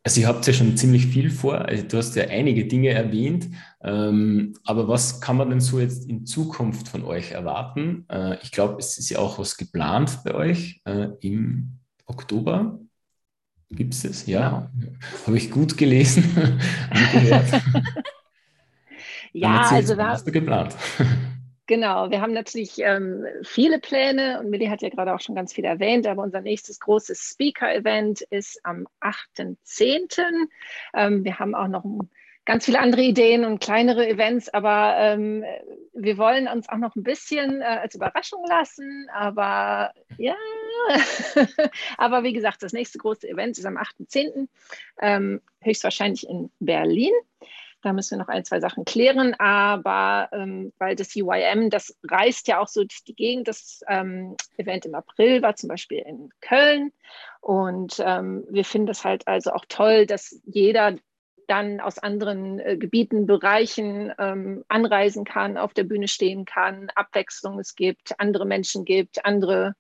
also 0.02 0.22
ihr 0.22 0.28
habt 0.28 0.48
ja 0.48 0.54
schon 0.54 0.78
ziemlich 0.78 1.08
viel 1.08 1.30
vor. 1.30 1.60
Also 1.60 1.84
du 1.84 1.98
hast 1.98 2.16
ja 2.16 2.24
einige 2.24 2.66
Dinge 2.66 2.90
erwähnt. 2.90 3.50
Ähm, 3.82 4.54
aber 4.64 4.88
was 4.88 5.20
kann 5.20 5.36
man 5.36 5.50
denn 5.50 5.60
so 5.60 5.82
jetzt 5.82 6.10
in 6.10 6.26
Zukunft 6.26 6.88
von 6.88 7.04
euch 7.04 7.32
erwarten? 7.32 8.06
Äh, 8.10 8.38
ich 8.42 8.52
glaube, 8.52 8.78
es 8.80 8.98
ist 8.98 9.10
ja 9.10 9.20
auch 9.20 9.38
was 9.38 9.58
geplant 9.58 10.20
bei 10.24 10.34
euch 10.34 10.82
äh, 10.86 11.10
im 11.20 11.80
Oktober. 12.06 12.80
Gibt 13.72 13.94
es 13.94 14.04
das? 14.04 14.26
Ja. 14.28 14.70
Genau. 14.80 14.94
Habe 15.28 15.38
ich 15.38 15.52
gut 15.52 15.78
gelesen 15.78 16.24
ja, 19.34 19.62
also 19.70 19.98
wir 19.98 20.08
haben 20.08 20.32
geplant. 20.32 20.76
Genau, 21.66 22.12
wir 22.12 22.20
haben 22.20 22.34
natürlich 22.34 22.80
ähm, 22.80 23.26
viele 23.42 23.80
Pläne 23.80 24.42
und 24.42 24.50
Millie 24.50 24.70
hat 24.70 24.82
ja 24.82 24.90
gerade 24.90 25.14
auch 25.14 25.22
schon 25.22 25.34
ganz 25.34 25.54
viel 25.54 25.64
erwähnt, 25.64 26.06
aber 26.06 26.22
unser 26.22 26.42
nächstes 26.42 26.78
großes 26.82 27.32
Speaker-Event 27.32 28.20
ist 28.30 28.60
am 28.64 28.86
8.10. 29.00 30.50
Ähm, 30.94 31.24
wir 31.24 31.40
haben 31.40 31.56
auch 31.56 31.70
noch 31.70 31.86
ganz 32.44 32.66
viele 32.66 32.82
andere 32.82 33.04
Ideen 33.04 33.46
und 33.46 33.62
kleinere 33.62 34.06
Events, 34.08 34.50
aber 34.50 34.96
ähm, 34.98 35.46
wir 35.94 36.18
wollen 36.18 36.50
uns 36.50 36.68
auch 36.68 36.78
noch 36.78 36.98
ein 36.98 37.04
bisschen 37.04 37.62
äh, 37.62 37.66
als 37.66 37.96
Überraschung 37.96 38.44
lassen. 38.46 39.08
Aber 39.14 39.94
ja, 40.18 40.36
aber 41.98 42.24
wie 42.24 42.34
gesagt, 42.34 42.64
das 42.64 42.74
nächste 42.74 42.98
große 42.98 43.28
Event 43.28 43.58
ist 43.58 43.66
am 43.66 43.78
8.10. 43.78 44.48
Ähm, 45.02 45.42
höchstwahrscheinlich 45.62 46.28
in 46.28 46.52
Berlin. 46.60 47.14
Da 47.82 47.92
müssen 47.92 48.12
wir 48.12 48.24
noch 48.24 48.30
ein, 48.30 48.46
zwei 48.46 48.62
Sachen 48.62 48.86
klären, 48.86 49.34
aber 49.34 50.30
ähm, 50.32 50.72
weil 50.78 50.96
das 50.96 51.14
UIM, 51.16 51.70
das 51.70 51.98
reist 52.04 52.48
ja 52.48 52.60
auch 52.60 52.70
so 52.70 52.82
durch 52.82 53.04
die 53.04 53.14
Gegend. 53.14 53.50
Das 53.50 53.82
ähm, 53.90 54.38
Event 54.56 54.86
im 54.86 54.96
April 54.96 55.42
war 55.42 55.58
zum 55.58 55.68
Beispiel 55.68 56.00
in 56.00 56.30
Köln 56.40 56.94
und 57.42 58.02
ähm, 58.04 58.46
wir 58.50 58.64
finden 58.64 58.88
das 58.88 59.04
halt 59.04 59.28
also 59.28 59.52
auch 59.52 59.66
toll, 59.68 60.06
dass 60.06 60.40
jeder 60.46 60.96
dann 61.48 61.82
aus 61.82 62.00
anderen 62.00 62.60
äh, 62.60 62.78
Gebieten, 62.78 63.26
Bereichen 63.26 64.14
ähm, 64.18 64.64
anreisen 64.70 65.26
kann, 65.26 65.58
auf 65.58 65.74
der 65.74 65.84
Bühne 65.84 66.08
stehen 66.08 66.46
kann, 66.46 66.90
Abwechslung 66.96 67.60
es 67.60 67.76
gibt, 67.76 68.18
andere 68.18 68.46
Menschen 68.46 68.86
gibt, 68.86 69.26
andere 69.26 69.76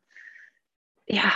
ja, 1.07 1.31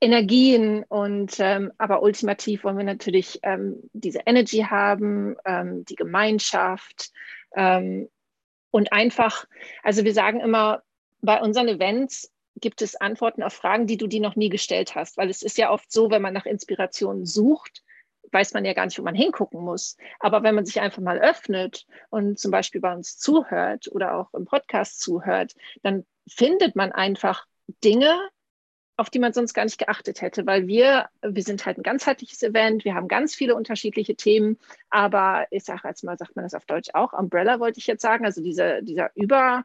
Energien 0.00 0.84
und 0.84 1.36
ähm, 1.40 1.72
aber 1.76 2.02
ultimativ 2.02 2.64
wollen 2.64 2.78
wir 2.78 2.84
natürlich 2.84 3.38
ähm, 3.42 3.76
diese 3.92 4.20
Energy 4.24 4.64
haben, 4.68 5.36
ähm, 5.44 5.84
die 5.84 5.94
Gemeinschaft 5.94 7.12
ähm, 7.54 8.08
und 8.70 8.92
einfach, 8.92 9.44
also 9.82 10.04
wir 10.04 10.14
sagen 10.14 10.40
immer, 10.40 10.82
bei 11.20 11.40
unseren 11.40 11.68
Events 11.68 12.32
gibt 12.56 12.80
es 12.80 12.96
Antworten 12.96 13.42
auf 13.42 13.52
Fragen, 13.52 13.86
die 13.86 13.98
du 13.98 14.06
dir 14.06 14.20
noch 14.20 14.36
nie 14.36 14.48
gestellt 14.48 14.94
hast, 14.94 15.18
weil 15.18 15.28
es 15.28 15.42
ist 15.42 15.58
ja 15.58 15.70
oft 15.70 15.92
so, 15.92 16.10
wenn 16.10 16.22
man 16.22 16.32
nach 16.32 16.46
Inspiration 16.46 17.26
sucht, 17.26 17.82
weiß 18.32 18.54
man 18.54 18.64
ja 18.64 18.72
gar 18.72 18.86
nicht, 18.86 18.98
wo 18.98 19.02
man 19.02 19.14
hingucken 19.14 19.62
muss. 19.62 19.96
Aber 20.18 20.42
wenn 20.42 20.54
man 20.54 20.64
sich 20.64 20.80
einfach 20.80 21.02
mal 21.02 21.18
öffnet 21.18 21.86
und 22.10 22.38
zum 22.38 22.50
Beispiel 22.50 22.80
bei 22.80 22.92
uns 22.94 23.18
zuhört 23.18 23.88
oder 23.90 24.14
auch 24.14 24.32
im 24.34 24.44
Podcast 24.44 25.00
zuhört, 25.00 25.54
dann 25.82 26.06
findet 26.28 26.76
man 26.76 26.92
einfach 26.92 27.46
Dinge, 27.82 28.16
auf 29.00 29.08
die 29.08 29.18
man 29.18 29.32
sonst 29.32 29.54
gar 29.54 29.64
nicht 29.64 29.78
geachtet 29.78 30.20
hätte, 30.20 30.46
weil 30.46 30.66
wir, 30.66 31.08
wir 31.22 31.42
sind 31.42 31.64
halt 31.64 31.78
ein 31.78 31.82
ganzheitliches 31.82 32.42
Event, 32.42 32.84
wir 32.84 32.94
haben 32.94 33.08
ganz 33.08 33.34
viele 33.34 33.54
unterschiedliche 33.54 34.14
Themen, 34.14 34.58
aber 34.90 35.46
ich 35.50 35.64
sage 35.64 35.88
jetzt 35.88 36.04
mal, 36.04 36.18
sagt 36.18 36.36
man 36.36 36.44
das 36.44 36.52
auf 36.52 36.66
Deutsch 36.66 36.90
auch, 36.92 37.14
Umbrella 37.14 37.60
wollte 37.60 37.78
ich 37.78 37.86
jetzt 37.86 38.02
sagen, 38.02 38.26
also 38.26 38.42
dieser, 38.42 38.82
dieser 38.82 39.10
Überschirm, 39.14 39.64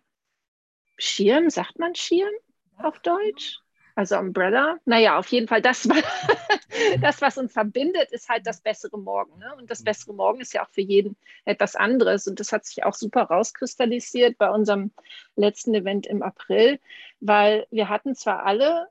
sagt 1.50 1.80
man 1.80 1.96
Schirm 1.96 2.32
auf 2.78 3.00
Deutsch? 3.00 3.60
Also 3.98 4.18
Umbrella. 4.18 4.78
Naja, 4.86 5.18
auf 5.18 5.28
jeden 5.28 5.48
Fall 5.48 5.62
das, 5.62 5.84
das, 7.02 7.22
was 7.22 7.38
uns 7.38 7.52
verbindet, 7.52 8.12
ist 8.12 8.30
halt 8.30 8.48
das 8.48 8.62
bessere 8.62 8.98
Morgen. 8.98 9.38
Ne? 9.40 9.54
Und 9.58 9.72
das 9.72 9.84
bessere 9.84 10.14
Morgen 10.14 10.42
ist 10.42 10.54
ja 10.54 10.66
auch 10.66 10.70
für 10.70 10.82
jeden 10.82 11.16
etwas 11.46 11.78
anderes. 11.78 12.28
Und 12.28 12.42
das 12.42 12.52
hat 12.52 12.66
sich 12.66 12.84
auch 12.84 12.94
super 12.94 13.24
rauskristallisiert 13.24 14.38
bei 14.38 14.50
unserem 14.50 14.92
letzten 15.38 15.74
Event 15.74 16.08
im 16.08 16.24
April, 16.24 16.80
weil 17.22 17.68
wir 17.72 17.88
hatten 17.88 18.16
zwar 18.16 18.46
alle 18.46 18.90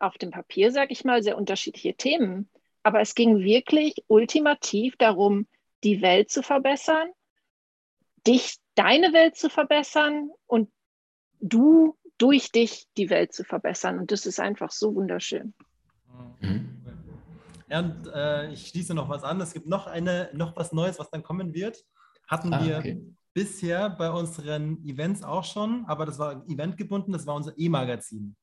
auf 0.00 0.18
dem 0.18 0.30
Papier, 0.30 0.72
sage 0.72 0.92
ich 0.92 1.04
mal, 1.04 1.22
sehr 1.22 1.36
unterschiedliche 1.36 1.94
Themen. 1.94 2.48
Aber 2.82 3.00
es 3.00 3.14
ging 3.14 3.40
wirklich 3.40 3.94
ultimativ 4.06 4.96
darum, 4.96 5.46
die 5.84 6.02
Welt 6.02 6.30
zu 6.30 6.42
verbessern, 6.42 7.08
dich, 8.26 8.56
deine 8.74 9.12
Welt 9.12 9.36
zu 9.36 9.50
verbessern 9.50 10.30
und 10.46 10.70
du 11.40 11.96
durch 12.18 12.52
dich 12.52 12.86
die 12.96 13.10
Welt 13.10 13.32
zu 13.32 13.44
verbessern. 13.44 13.98
Und 13.98 14.12
das 14.12 14.26
ist 14.26 14.40
einfach 14.40 14.70
so 14.70 14.94
wunderschön. 14.94 15.54
Mhm. 16.40 16.80
Ja, 17.68 17.80
und 17.80 18.06
äh, 18.12 18.52
ich 18.52 18.68
schließe 18.68 18.94
noch 18.94 19.08
was 19.08 19.22
an. 19.22 19.40
Es 19.40 19.52
gibt 19.52 19.66
noch 19.66 19.86
eine, 19.86 20.28
noch 20.34 20.56
was 20.56 20.72
Neues, 20.72 20.98
was 20.98 21.10
dann 21.10 21.22
kommen 21.22 21.54
wird. 21.54 21.84
Hatten 22.26 22.52
ah, 22.52 22.64
wir 22.64 22.78
okay. 22.78 23.00
bisher 23.32 23.90
bei 23.90 24.10
unseren 24.10 24.84
Events 24.84 25.22
auch 25.22 25.44
schon, 25.44 25.84
aber 25.86 26.04
das 26.04 26.18
war 26.18 26.44
eventgebunden, 26.48 27.12
das 27.12 27.26
war 27.26 27.36
unser 27.36 27.56
E-Magazin. 27.56 28.34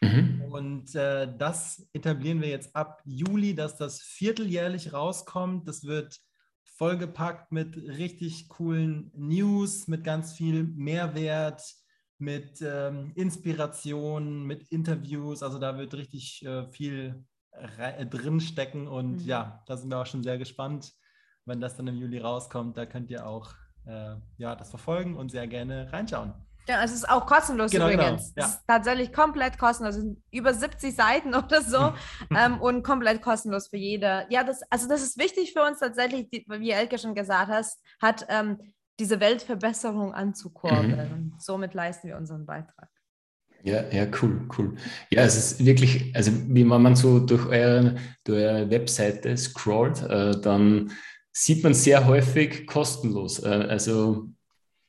Mhm. 0.00 0.31
Und 0.52 0.94
äh, 0.94 1.34
das 1.38 1.88
etablieren 1.94 2.42
wir 2.42 2.48
jetzt 2.48 2.76
ab 2.76 3.00
Juli, 3.06 3.54
dass 3.54 3.78
das 3.78 4.02
vierteljährlich 4.02 4.92
rauskommt. 4.92 5.66
Das 5.66 5.84
wird 5.84 6.20
vollgepackt 6.76 7.52
mit 7.52 7.74
richtig 7.76 8.50
coolen 8.50 9.10
News, 9.14 9.88
mit 9.88 10.04
ganz 10.04 10.34
viel 10.34 10.64
Mehrwert, 10.64 11.62
mit 12.18 12.60
ähm, 12.60 13.12
Inspiration, 13.14 14.44
mit 14.44 14.68
Interviews. 14.68 15.42
Also 15.42 15.58
da 15.58 15.78
wird 15.78 15.94
richtig 15.94 16.44
äh, 16.44 16.66
viel 16.66 17.24
äh, 17.52 18.04
drinstecken. 18.04 18.88
Und 18.88 19.22
mhm. 19.22 19.26
ja, 19.26 19.62
da 19.66 19.78
sind 19.78 19.88
wir 19.88 20.00
auch 20.00 20.06
schon 20.06 20.22
sehr 20.22 20.36
gespannt, 20.36 20.92
wenn 21.46 21.62
das 21.62 21.76
dann 21.76 21.86
im 21.86 21.96
Juli 21.96 22.18
rauskommt. 22.18 22.76
Da 22.76 22.84
könnt 22.84 23.10
ihr 23.10 23.26
auch 23.26 23.54
äh, 23.86 24.16
ja, 24.36 24.54
das 24.54 24.68
verfolgen 24.68 25.16
und 25.16 25.30
sehr 25.30 25.46
gerne 25.46 25.90
reinschauen. 25.90 26.34
Ja, 26.68 26.82
es 26.84 26.92
ist 26.92 27.08
auch 27.08 27.26
kostenlos 27.26 27.70
genau, 27.70 27.88
genau. 27.88 28.02
übrigens. 28.02 28.34
Genau. 28.34 28.46
Ja. 28.46 28.52
Ist 28.52 28.62
tatsächlich 28.66 29.12
komplett 29.12 29.58
kostenlos. 29.58 29.96
Es 29.96 30.02
sind 30.02 30.22
über 30.30 30.54
70 30.54 30.94
Seiten 30.94 31.34
oder 31.34 31.62
so 31.62 31.92
ähm, 32.36 32.60
und 32.60 32.82
komplett 32.82 33.22
kostenlos 33.22 33.68
für 33.68 33.76
jede. 33.76 34.26
Ja, 34.30 34.44
das, 34.44 34.62
also 34.70 34.88
das 34.88 35.02
ist 35.02 35.18
wichtig 35.18 35.52
für 35.52 35.62
uns 35.62 35.80
tatsächlich, 35.80 36.28
die, 36.30 36.44
wie 36.48 36.70
Elke 36.70 36.98
schon 36.98 37.14
gesagt 37.14 37.48
hast, 37.50 37.80
hat 38.00 38.26
ähm, 38.28 38.58
diese 38.98 39.20
Weltverbesserung 39.20 40.14
anzukurbeln. 40.14 41.32
Mhm. 41.32 41.34
somit 41.38 41.74
leisten 41.74 42.08
wir 42.08 42.16
unseren 42.16 42.46
Beitrag. 42.46 42.88
Ja, 43.64 43.84
ja, 43.90 44.06
cool, 44.20 44.48
cool. 44.58 44.74
Ja, 45.10 45.22
es 45.22 45.36
ist 45.36 45.64
wirklich, 45.64 46.14
also 46.16 46.32
wie 46.48 46.64
man, 46.64 46.82
man 46.82 46.96
so 46.96 47.20
durch 47.20 47.46
eure, 47.46 47.94
durch 48.24 48.42
eure 48.42 48.70
Webseite 48.70 49.36
scrollt, 49.36 50.02
äh, 50.02 50.40
dann 50.40 50.90
sieht 51.32 51.62
man 51.62 51.72
sehr 51.72 52.06
häufig 52.06 52.66
kostenlos. 52.66 53.42
Äh, 53.42 53.66
also 53.68 54.28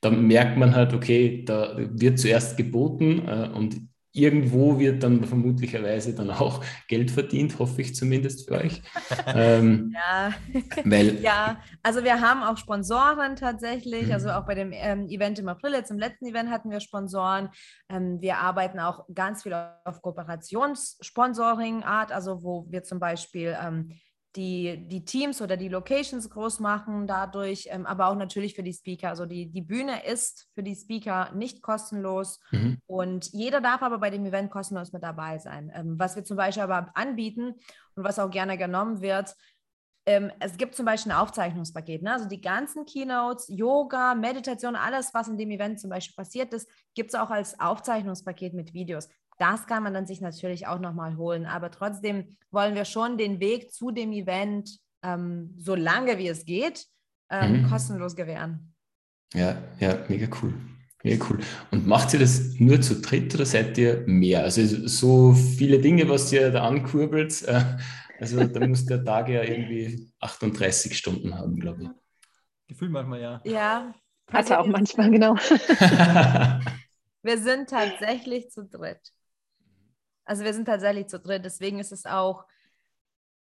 da 0.04 0.10
merkt 0.10 0.58
man 0.58 0.74
halt, 0.74 0.92
okay, 0.92 1.44
da 1.44 1.74
wird 1.76 2.18
zuerst 2.18 2.56
geboten 2.56 3.26
äh, 3.26 3.48
und 3.54 3.80
irgendwo 4.14 4.78
wird 4.78 5.02
dann 5.02 5.24
vermutlicherweise 5.24 6.14
dann 6.14 6.30
auch 6.30 6.62
Geld 6.88 7.10
verdient, 7.10 7.58
hoffe 7.58 7.82
ich 7.82 7.96
zumindest 7.96 8.48
für 8.48 8.54
euch. 8.54 8.80
ähm, 9.26 9.94
ja. 9.94 10.32
Weil, 10.84 11.20
ja, 11.22 11.60
also 11.82 12.04
wir 12.04 12.20
haben 12.20 12.44
auch 12.44 12.56
Sponsoren 12.56 13.34
tatsächlich, 13.36 14.10
also 14.12 14.30
auch 14.30 14.46
bei 14.46 14.54
dem 14.54 14.70
ähm, 14.72 15.08
Event 15.08 15.40
im 15.40 15.48
April, 15.48 15.72
jetzt 15.72 15.90
im 15.90 15.98
letzten 15.98 16.26
Event 16.26 16.50
hatten 16.50 16.70
wir 16.70 16.78
Sponsoren. 16.80 17.48
Ähm, 17.90 18.20
wir 18.20 18.38
arbeiten 18.38 18.78
auch 18.78 19.04
ganz 19.12 19.42
viel 19.42 19.54
auf 19.84 20.00
Kooperationssponsoring-Art, 20.00 22.12
also 22.12 22.44
wo 22.44 22.66
wir 22.70 22.84
zum 22.84 23.00
Beispiel 23.00 23.56
ähm, 23.60 23.98
die, 24.36 24.88
die 24.88 25.04
Teams 25.04 25.40
oder 25.40 25.56
die 25.56 25.68
Locations 25.68 26.28
groß 26.28 26.60
machen 26.60 27.06
dadurch, 27.06 27.68
ähm, 27.70 27.86
aber 27.86 28.08
auch 28.08 28.16
natürlich 28.16 28.54
für 28.54 28.62
die 28.62 28.72
Speaker. 28.72 29.10
Also 29.10 29.26
die, 29.26 29.50
die 29.50 29.60
Bühne 29.60 30.04
ist 30.04 30.48
für 30.54 30.62
die 30.62 30.74
Speaker 30.74 31.30
nicht 31.34 31.62
kostenlos 31.62 32.40
mhm. 32.50 32.78
und 32.86 33.32
jeder 33.32 33.60
darf 33.60 33.82
aber 33.82 33.98
bei 33.98 34.10
dem 34.10 34.26
Event 34.26 34.50
kostenlos 34.50 34.92
mit 34.92 35.02
dabei 35.02 35.38
sein. 35.38 35.70
Ähm, 35.74 35.98
was 35.98 36.16
wir 36.16 36.24
zum 36.24 36.36
Beispiel 36.36 36.64
aber 36.64 36.90
anbieten 36.94 37.54
und 37.94 38.04
was 38.04 38.18
auch 38.18 38.30
gerne 38.30 38.58
genommen 38.58 39.00
wird, 39.00 39.34
ähm, 40.06 40.30
es 40.38 40.56
gibt 40.58 40.74
zum 40.74 40.84
Beispiel 40.84 41.12
ein 41.12 41.18
Aufzeichnungspaket, 41.18 42.02
ne? 42.02 42.12
also 42.12 42.28
die 42.28 42.40
ganzen 42.40 42.84
Keynotes, 42.84 43.46
Yoga, 43.48 44.14
Meditation, 44.14 44.76
alles, 44.76 45.14
was 45.14 45.28
in 45.28 45.38
dem 45.38 45.50
Event 45.50 45.80
zum 45.80 45.90
Beispiel 45.90 46.14
passiert 46.14 46.52
ist, 46.52 46.68
gibt 46.94 47.10
es 47.10 47.14
auch 47.14 47.30
als 47.30 47.58
Aufzeichnungspaket 47.58 48.52
mit 48.52 48.74
Videos. 48.74 49.08
Das 49.38 49.66
kann 49.66 49.82
man 49.82 49.94
dann 49.94 50.06
sich 50.06 50.20
natürlich 50.20 50.66
auch 50.66 50.78
nochmal 50.78 51.16
holen. 51.16 51.46
Aber 51.46 51.70
trotzdem 51.70 52.36
wollen 52.50 52.74
wir 52.74 52.84
schon 52.84 53.18
den 53.18 53.40
Weg 53.40 53.72
zu 53.72 53.90
dem 53.90 54.12
Event, 54.12 54.78
ähm, 55.02 55.54
so 55.58 55.74
lange 55.74 56.18
wie 56.18 56.28
es 56.28 56.44
geht, 56.44 56.86
ähm, 57.30 57.62
mhm. 57.62 57.70
kostenlos 57.70 58.14
gewähren. 58.14 58.74
Ja, 59.34 59.56
ja, 59.80 59.98
mega 60.08 60.28
cool. 60.40 60.54
Mega 61.02 61.26
cool. 61.28 61.40
Und 61.70 61.86
macht 61.86 62.14
ihr 62.14 62.20
das 62.20 62.54
nur 62.58 62.80
zu 62.80 63.00
dritt 63.00 63.34
oder 63.34 63.44
seid 63.44 63.76
ihr 63.76 64.04
mehr? 64.06 64.42
Also 64.42 64.62
so 64.86 65.34
viele 65.34 65.78
Dinge, 65.80 66.08
was 66.08 66.32
ihr 66.32 66.50
da 66.50 66.66
ankurbelt, 66.66 67.42
äh, 67.42 67.62
also 68.20 68.44
da 68.44 68.66
muss 68.66 68.86
der 68.86 69.04
Tag 69.04 69.28
ja 69.28 69.42
irgendwie 69.42 70.10
38 70.20 70.96
Stunden 70.96 71.36
haben, 71.36 71.56
glaube 71.56 71.82
ich. 71.82 71.88
Gefühl 72.68 72.88
manchmal, 72.88 73.20
ja. 73.20 73.40
Ja. 73.44 73.94
Hat 74.32 74.48
er 74.50 74.60
auch 74.60 74.66
manchmal, 74.66 75.10
genau. 75.10 75.34
wir 77.22 77.38
sind 77.38 77.68
tatsächlich 77.68 78.50
zu 78.50 78.64
dritt. 78.64 79.00
Also 80.24 80.44
wir 80.44 80.54
sind 80.54 80.66
tatsächlich 80.66 81.08
zu 81.08 81.18
dritt. 81.20 81.44
Deswegen 81.44 81.78
ist 81.78 81.92
es 81.92 82.06
auch 82.06 82.44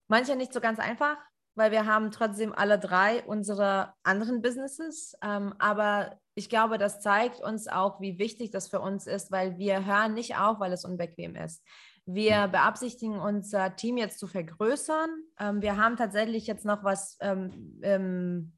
manchmal 0.08 0.38
nicht 0.38 0.54
so 0.54 0.62
ganz 0.62 0.80
einfach, 0.80 1.18
weil 1.56 1.72
wir 1.72 1.86
haben 1.86 2.12
trotzdem 2.12 2.54
alle 2.54 2.80
drei 2.80 3.24
unsere 3.24 3.94
anderen 4.04 4.42
Businesses. 4.42 5.16
Ähm, 5.24 5.54
aber 5.60 6.20
ich 6.36 6.50
glaube, 6.50 6.78
das 6.78 7.02
zeigt 7.02 7.42
uns 7.42 7.68
auch, 7.68 8.00
wie 8.00 8.20
wichtig 8.20 8.52
das 8.52 8.68
für 8.68 8.80
uns 8.80 9.08
ist, 9.08 9.32
weil 9.32 9.58
wir 9.58 9.86
hören 9.86 10.14
nicht 10.14 10.38
auf, 10.38 10.60
weil 10.60 10.74
es 10.74 10.86
unbequem 10.86 11.36
ist. 11.36 11.64
Wir 12.06 12.48
beabsichtigen, 12.48 13.20
unser 13.20 13.76
Team 13.76 13.98
jetzt 13.98 14.20
zu 14.20 14.28
vergrößern. 14.28 15.10
Ähm, 15.40 15.62
wir 15.62 15.78
haben 15.78 15.98
tatsächlich 15.98 16.48
jetzt 16.48 16.66
noch 16.66 16.84
was 16.84 17.18
ähm, 17.22 17.80
ähm 17.84 18.54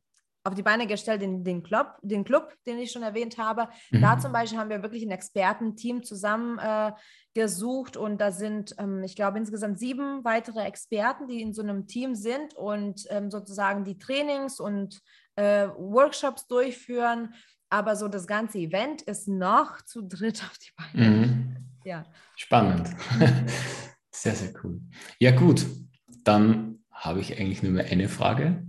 auf 0.46 0.56
die 0.56 0.64
Beine 0.64 0.88
gestellt, 0.88 1.22
den, 1.22 1.44
den, 1.44 1.64
Club, 1.64 1.98
den 2.02 2.26
Club, 2.26 2.54
den 2.66 2.78
ich 2.78 2.92
schon 2.92 3.04
erwähnt 3.04 3.38
habe. 3.38 3.70
Mhm. 3.92 4.02
Da 4.02 4.20
zum 4.20 4.34
Beispiel 4.34 4.60
haben 4.60 4.70
wir 4.70 4.84
wirklich 4.84 5.04
ein 5.04 5.12
Expertenteam 5.12 6.04
zusammen 6.04 6.60
äh, 6.60 6.92
gesucht 7.34 7.98
und 7.98 8.22
da 8.22 8.32
sind, 8.32 8.76
ähm, 8.78 9.04
ich 9.04 9.16
glaube, 9.16 9.40
insgesamt 9.40 9.80
sieben 9.80 10.24
weitere 10.24 10.64
Experten, 10.64 11.28
die 11.28 11.42
in 11.42 11.54
so 11.54 11.62
einem 11.62 11.88
Team 11.88 12.16
sind 12.16 12.54
und 12.54 13.06
ähm, 13.10 13.32
sozusagen 13.32 13.84
die 13.84 13.98
Trainings 13.98 14.60
und 14.60 15.02
äh, 15.36 15.68
Workshops 15.78 16.48
durchführen. 16.48 17.34
Aber 17.70 17.96
so 17.96 18.08
das 18.08 18.28
ganze 18.28 18.60
Event 18.60 19.02
ist 19.02 19.28
noch 19.28 19.82
zu 19.82 20.04
dritt 20.04 20.44
auf 20.44 20.58
die 20.60 20.72
Beine. 20.78 21.10
Mhm. 21.10 21.56
Ja. 21.84 22.06
Spannend. 22.36 22.90
sehr, 24.12 24.36
sehr 24.36 24.54
cool. 24.64 24.80
Ja, 25.20 25.32
gut. 25.32 25.66
Dann 26.24 26.84
habe 26.92 27.20
ich 27.20 27.40
eigentlich 27.40 27.64
nur 27.64 27.72
mehr 27.72 27.86
eine 27.86 28.10
Frage. 28.10 28.68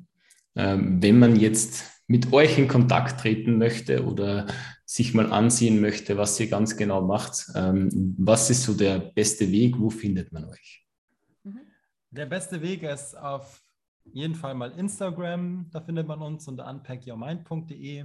Ähm, 0.56 1.02
wenn 1.02 1.18
man 1.18 1.36
jetzt 1.36 1.93
mit 2.06 2.32
euch 2.32 2.58
in 2.58 2.68
Kontakt 2.68 3.20
treten 3.20 3.58
möchte 3.58 4.04
oder 4.04 4.46
sich 4.84 5.14
mal 5.14 5.32
ansehen 5.32 5.80
möchte, 5.80 6.18
was 6.18 6.38
ihr 6.38 6.48
ganz 6.48 6.76
genau 6.76 7.02
macht, 7.02 7.46
ähm, 7.54 8.14
was 8.18 8.50
ist 8.50 8.64
so 8.64 8.74
der 8.74 8.98
beste 8.98 9.50
Weg? 9.50 9.78
Wo 9.78 9.90
findet 9.90 10.32
man 10.32 10.44
euch? 10.44 10.86
Mhm. 11.42 11.60
Der 12.10 12.26
beste 12.26 12.60
Weg 12.60 12.82
ist 12.82 13.16
auf 13.16 13.62
jeden 14.04 14.34
Fall 14.34 14.54
mal 14.54 14.72
Instagram. 14.72 15.70
Da 15.72 15.80
findet 15.80 16.06
man 16.06 16.20
uns 16.20 16.46
unter 16.46 16.68
unpackyourmind.de. 16.68 18.04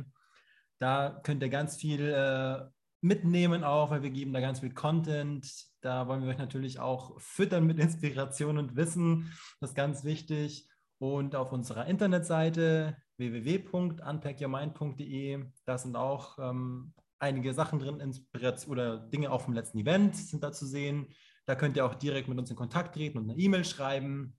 Da 0.79 1.19
könnt 1.23 1.43
ihr 1.43 1.49
ganz 1.49 1.75
viel 1.75 2.07
äh, 2.07 2.65
mitnehmen 3.01 3.65
auch, 3.65 3.91
weil 3.91 4.01
wir 4.01 4.09
geben 4.09 4.31
da 4.31 4.39
ganz 4.39 4.61
viel 4.61 4.73
Content. 4.73 5.45
Da 5.81 6.07
wollen 6.07 6.23
wir 6.23 6.29
euch 6.29 6.37
natürlich 6.37 6.79
auch 6.79 7.19
füttern 7.19 7.65
mit 7.65 7.79
Inspiration 7.79 8.57
und 8.57 8.77
Wissen. 8.77 9.33
Das 9.59 9.71
ist 9.71 9.75
ganz 9.75 10.05
wichtig. 10.05 10.67
Und 10.99 11.35
auf 11.35 11.51
unserer 11.51 11.85
Internetseite 11.87 12.97
www.unpackyourmind.de, 13.19 15.45
da 15.65 15.77
sind 15.77 15.95
auch 15.95 16.39
ähm, 16.39 16.93
einige 17.19 17.53
Sachen 17.53 17.79
drin, 17.79 17.99
Inspiration 17.99 18.71
oder 18.71 18.97
Dinge 18.97 19.31
auch 19.31 19.41
vom 19.41 19.53
letzten 19.53 19.79
Event 19.79 20.15
sind 20.15 20.43
da 20.43 20.51
zu 20.51 20.65
sehen. 20.65 21.07
Da 21.45 21.55
könnt 21.55 21.77
ihr 21.77 21.85
auch 21.85 21.95
direkt 21.95 22.27
mit 22.27 22.39
uns 22.39 22.49
in 22.49 22.55
Kontakt 22.55 22.95
treten 22.95 23.17
und 23.17 23.29
eine 23.29 23.39
E-Mail 23.39 23.65
schreiben. 23.65 24.35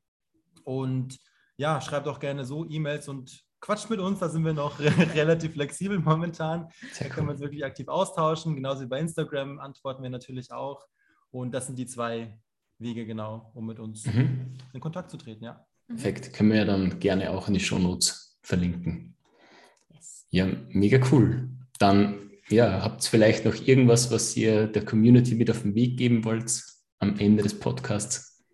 Und 0.64 1.18
ja, 1.56 1.80
schreibt 1.80 2.08
auch 2.08 2.18
gerne 2.18 2.44
so 2.44 2.68
E-Mails 2.68 3.08
und 3.08 3.44
quatscht 3.60 3.90
mit 3.90 4.00
uns. 4.00 4.20
Da 4.20 4.28
sind 4.28 4.44
wir 4.44 4.54
noch 4.54 4.80
relativ 4.80 5.52
flexibel 5.52 5.98
momentan. 5.98 6.68
Da 6.98 7.08
können 7.08 7.26
wir 7.26 7.32
uns 7.32 7.40
wirklich 7.40 7.64
aktiv 7.64 7.88
austauschen. 7.88 8.56
Genauso 8.56 8.82
wie 8.82 8.86
bei 8.86 9.00
Instagram 9.00 9.58
antworten 9.58 10.02
wir 10.02 10.10
natürlich 10.10 10.52
auch. 10.52 10.86
Und 11.30 11.52
das 11.52 11.66
sind 11.66 11.78
die 11.78 11.86
zwei 11.86 12.38
Wege 12.78 13.04
genau, 13.04 13.50
um 13.54 13.66
mit 13.66 13.78
uns 13.78 14.06
mhm. 14.06 14.56
in 14.72 14.80
Kontakt 14.80 15.10
zu 15.10 15.18
treten, 15.18 15.44
ja. 15.44 15.66
Perfekt. 15.86 16.32
Können 16.32 16.50
wir 16.50 16.58
ja 16.58 16.64
dann 16.64 16.98
gerne 17.00 17.30
auch 17.30 17.48
in 17.48 17.54
die 17.54 17.60
Shownotes 17.60 18.29
verlinken. 18.42 19.16
Yes. 19.88 20.26
Ja, 20.30 20.46
mega 20.68 20.98
cool. 21.10 21.48
Dann, 21.78 22.30
ja, 22.48 22.82
habt 22.82 23.04
ihr 23.04 23.10
vielleicht 23.10 23.44
noch 23.44 23.54
irgendwas, 23.54 24.10
was 24.10 24.36
ihr 24.36 24.66
der 24.66 24.84
Community 24.84 25.34
mit 25.34 25.50
auf 25.50 25.62
den 25.62 25.74
Weg 25.74 25.96
geben 25.96 26.24
wollt 26.24 26.62
am 26.98 27.18
Ende 27.18 27.42
des 27.42 27.58
Podcasts? 27.58 28.44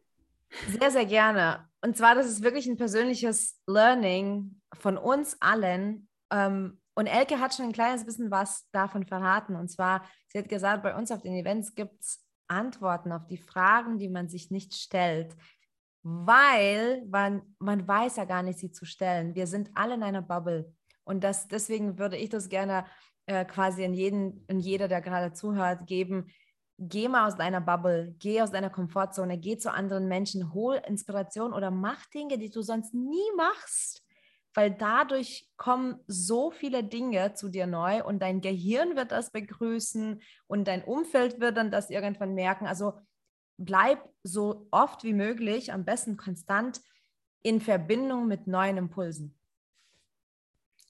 Sehr, 0.78 0.90
sehr 0.90 1.06
gerne. 1.06 1.68
Und 1.82 1.96
zwar, 1.96 2.14
das 2.14 2.26
ist 2.26 2.42
wirklich 2.42 2.66
ein 2.66 2.76
persönliches 2.76 3.60
Learning 3.66 4.60
von 4.74 4.96
uns 4.96 5.36
allen. 5.40 6.08
Ähm, 6.32 6.80
und 6.94 7.06
Elke 7.06 7.38
hat 7.40 7.54
schon 7.54 7.66
ein 7.66 7.72
kleines 7.72 8.04
bisschen 8.04 8.30
was 8.30 8.68
davon 8.72 9.04
verraten. 9.04 9.54
Und 9.54 9.68
zwar, 9.70 10.04
sie 10.28 10.38
hat 10.38 10.48
gesagt, 10.48 10.82
bei 10.82 10.96
uns 10.96 11.10
auf 11.10 11.22
den 11.22 11.34
Events 11.34 11.74
gibt 11.74 12.00
es 12.00 12.24
Antworten 12.48 13.12
auf 13.12 13.26
die 13.26 13.36
Fragen, 13.36 13.98
die 13.98 14.08
man 14.08 14.28
sich 14.28 14.50
nicht 14.50 14.74
stellt, 14.74 15.34
weil 16.08 17.04
man, 17.10 17.42
man 17.58 17.88
weiß 17.88 18.14
ja 18.14 18.24
gar 18.26 18.44
nicht, 18.44 18.60
sie 18.60 18.70
zu 18.70 18.84
stellen. 18.84 19.34
Wir 19.34 19.48
sind 19.48 19.70
alle 19.74 19.94
in 19.94 20.04
einer 20.04 20.22
Bubble. 20.22 20.72
Und 21.02 21.24
das, 21.24 21.48
deswegen 21.48 21.98
würde 21.98 22.16
ich 22.16 22.28
das 22.28 22.48
gerne 22.48 22.86
äh, 23.26 23.44
quasi 23.44 23.82
in 23.82 23.92
jeden, 23.92 24.44
in 24.46 24.60
jeder, 24.60 24.86
der 24.86 25.00
gerade 25.00 25.32
zuhört, 25.32 25.88
geben. 25.88 26.28
Geh 26.78 27.08
mal 27.08 27.26
aus 27.26 27.36
deiner 27.36 27.60
Bubble, 27.60 28.14
geh 28.20 28.40
aus 28.40 28.52
deiner 28.52 28.70
Komfortzone, 28.70 29.36
geh 29.38 29.58
zu 29.58 29.72
anderen 29.72 30.06
Menschen, 30.06 30.54
hol 30.54 30.80
Inspiration 30.86 31.52
oder 31.52 31.72
mach 31.72 32.06
Dinge, 32.06 32.38
die 32.38 32.50
du 32.50 32.62
sonst 32.62 32.94
nie 32.94 33.32
machst 33.36 34.06
weil 34.56 34.70
dadurch 34.70 35.46
kommen 35.58 36.00
so 36.06 36.50
viele 36.50 36.82
Dinge 36.82 37.34
zu 37.34 37.50
dir 37.50 37.66
neu 37.66 38.02
und 38.02 38.20
dein 38.20 38.40
Gehirn 38.40 38.96
wird 38.96 39.12
das 39.12 39.30
begrüßen 39.30 40.22
und 40.46 40.66
dein 40.66 40.82
Umfeld 40.82 41.40
wird 41.40 41.58
dann 41.58 41.70
das 41.70 41.90
irgendwann 41.90 42.32
merken. 42.32 42.66
Also 42.66 42.94
bleib 43.58 43.98
so 44.22 44.66
oft 44.70 45.04
wie 45.04 45.12
möglich, 45.12 45.72
am 45.72 45.84
besten 45.84 46.16
konstant 46.16 46.80
in 47.42 47.60
Verbindung 47.60 48.26
mit 48.26 48.46
neuen 48.46 48.76
Impulsen. 48.76 49.34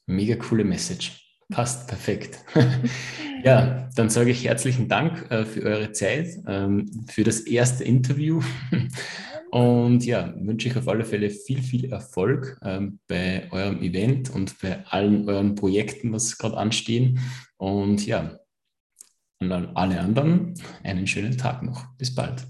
Mega 0.07 0.37
coole 0.37 0.64
Message. 0.64 1.22
Passt 1.48 1.87
perfekt. 1.88 2.44
ja, 3.44 3.88
dann 3.94 4.11
sage 4.11 4.31
ich 4.31 4.44
herzlichen 4.44 4.88
Dank 4.88 5.31
äh, 5.31 5.44
für 5.44 5.62
eure 5.62 5.92
Zeit, 5.92 6.29
ähm, 6.46 7.07
für 7.09 7.24
das 7.24 7.40
erste 7.40 7.85
Interview. 7.85 8.42
Und 9.50 10.05
ja, 10.05 10.35
wünsche 10.38 10.68
ich 10.68 10.76
auf 10.76 10.88
alle 10.88 11.05
Fälle 11.05 11.31
viel, 11.31 11.62
viel 11.62 11.90
Erfolg 11.92 12.59
ähm, 12.62 12.98
bei 13.07 13.48
eurem 13.52 13.81
Event 13.81 14.29
und 14.35 14.59
bei 14.61 14.85
allen 14.87 15.29
euren 15.29 15.55
Projekten, 15.55 16.12
was 16.12 16.37
gerade 16.37 16.57
anstehen. 16.57 17.20
Und 17.57 18.05
ja, 18.07 18.38
an 19.38 19.52
alle 19.74 20.00
anderen 20.00 20.55
einen 20.83 21.07
schönen 21.07 21.38
Tag 21.38 21.62
noch. 21.62 21.87
Bis 21.96 22.14
bald. 22.14 22.44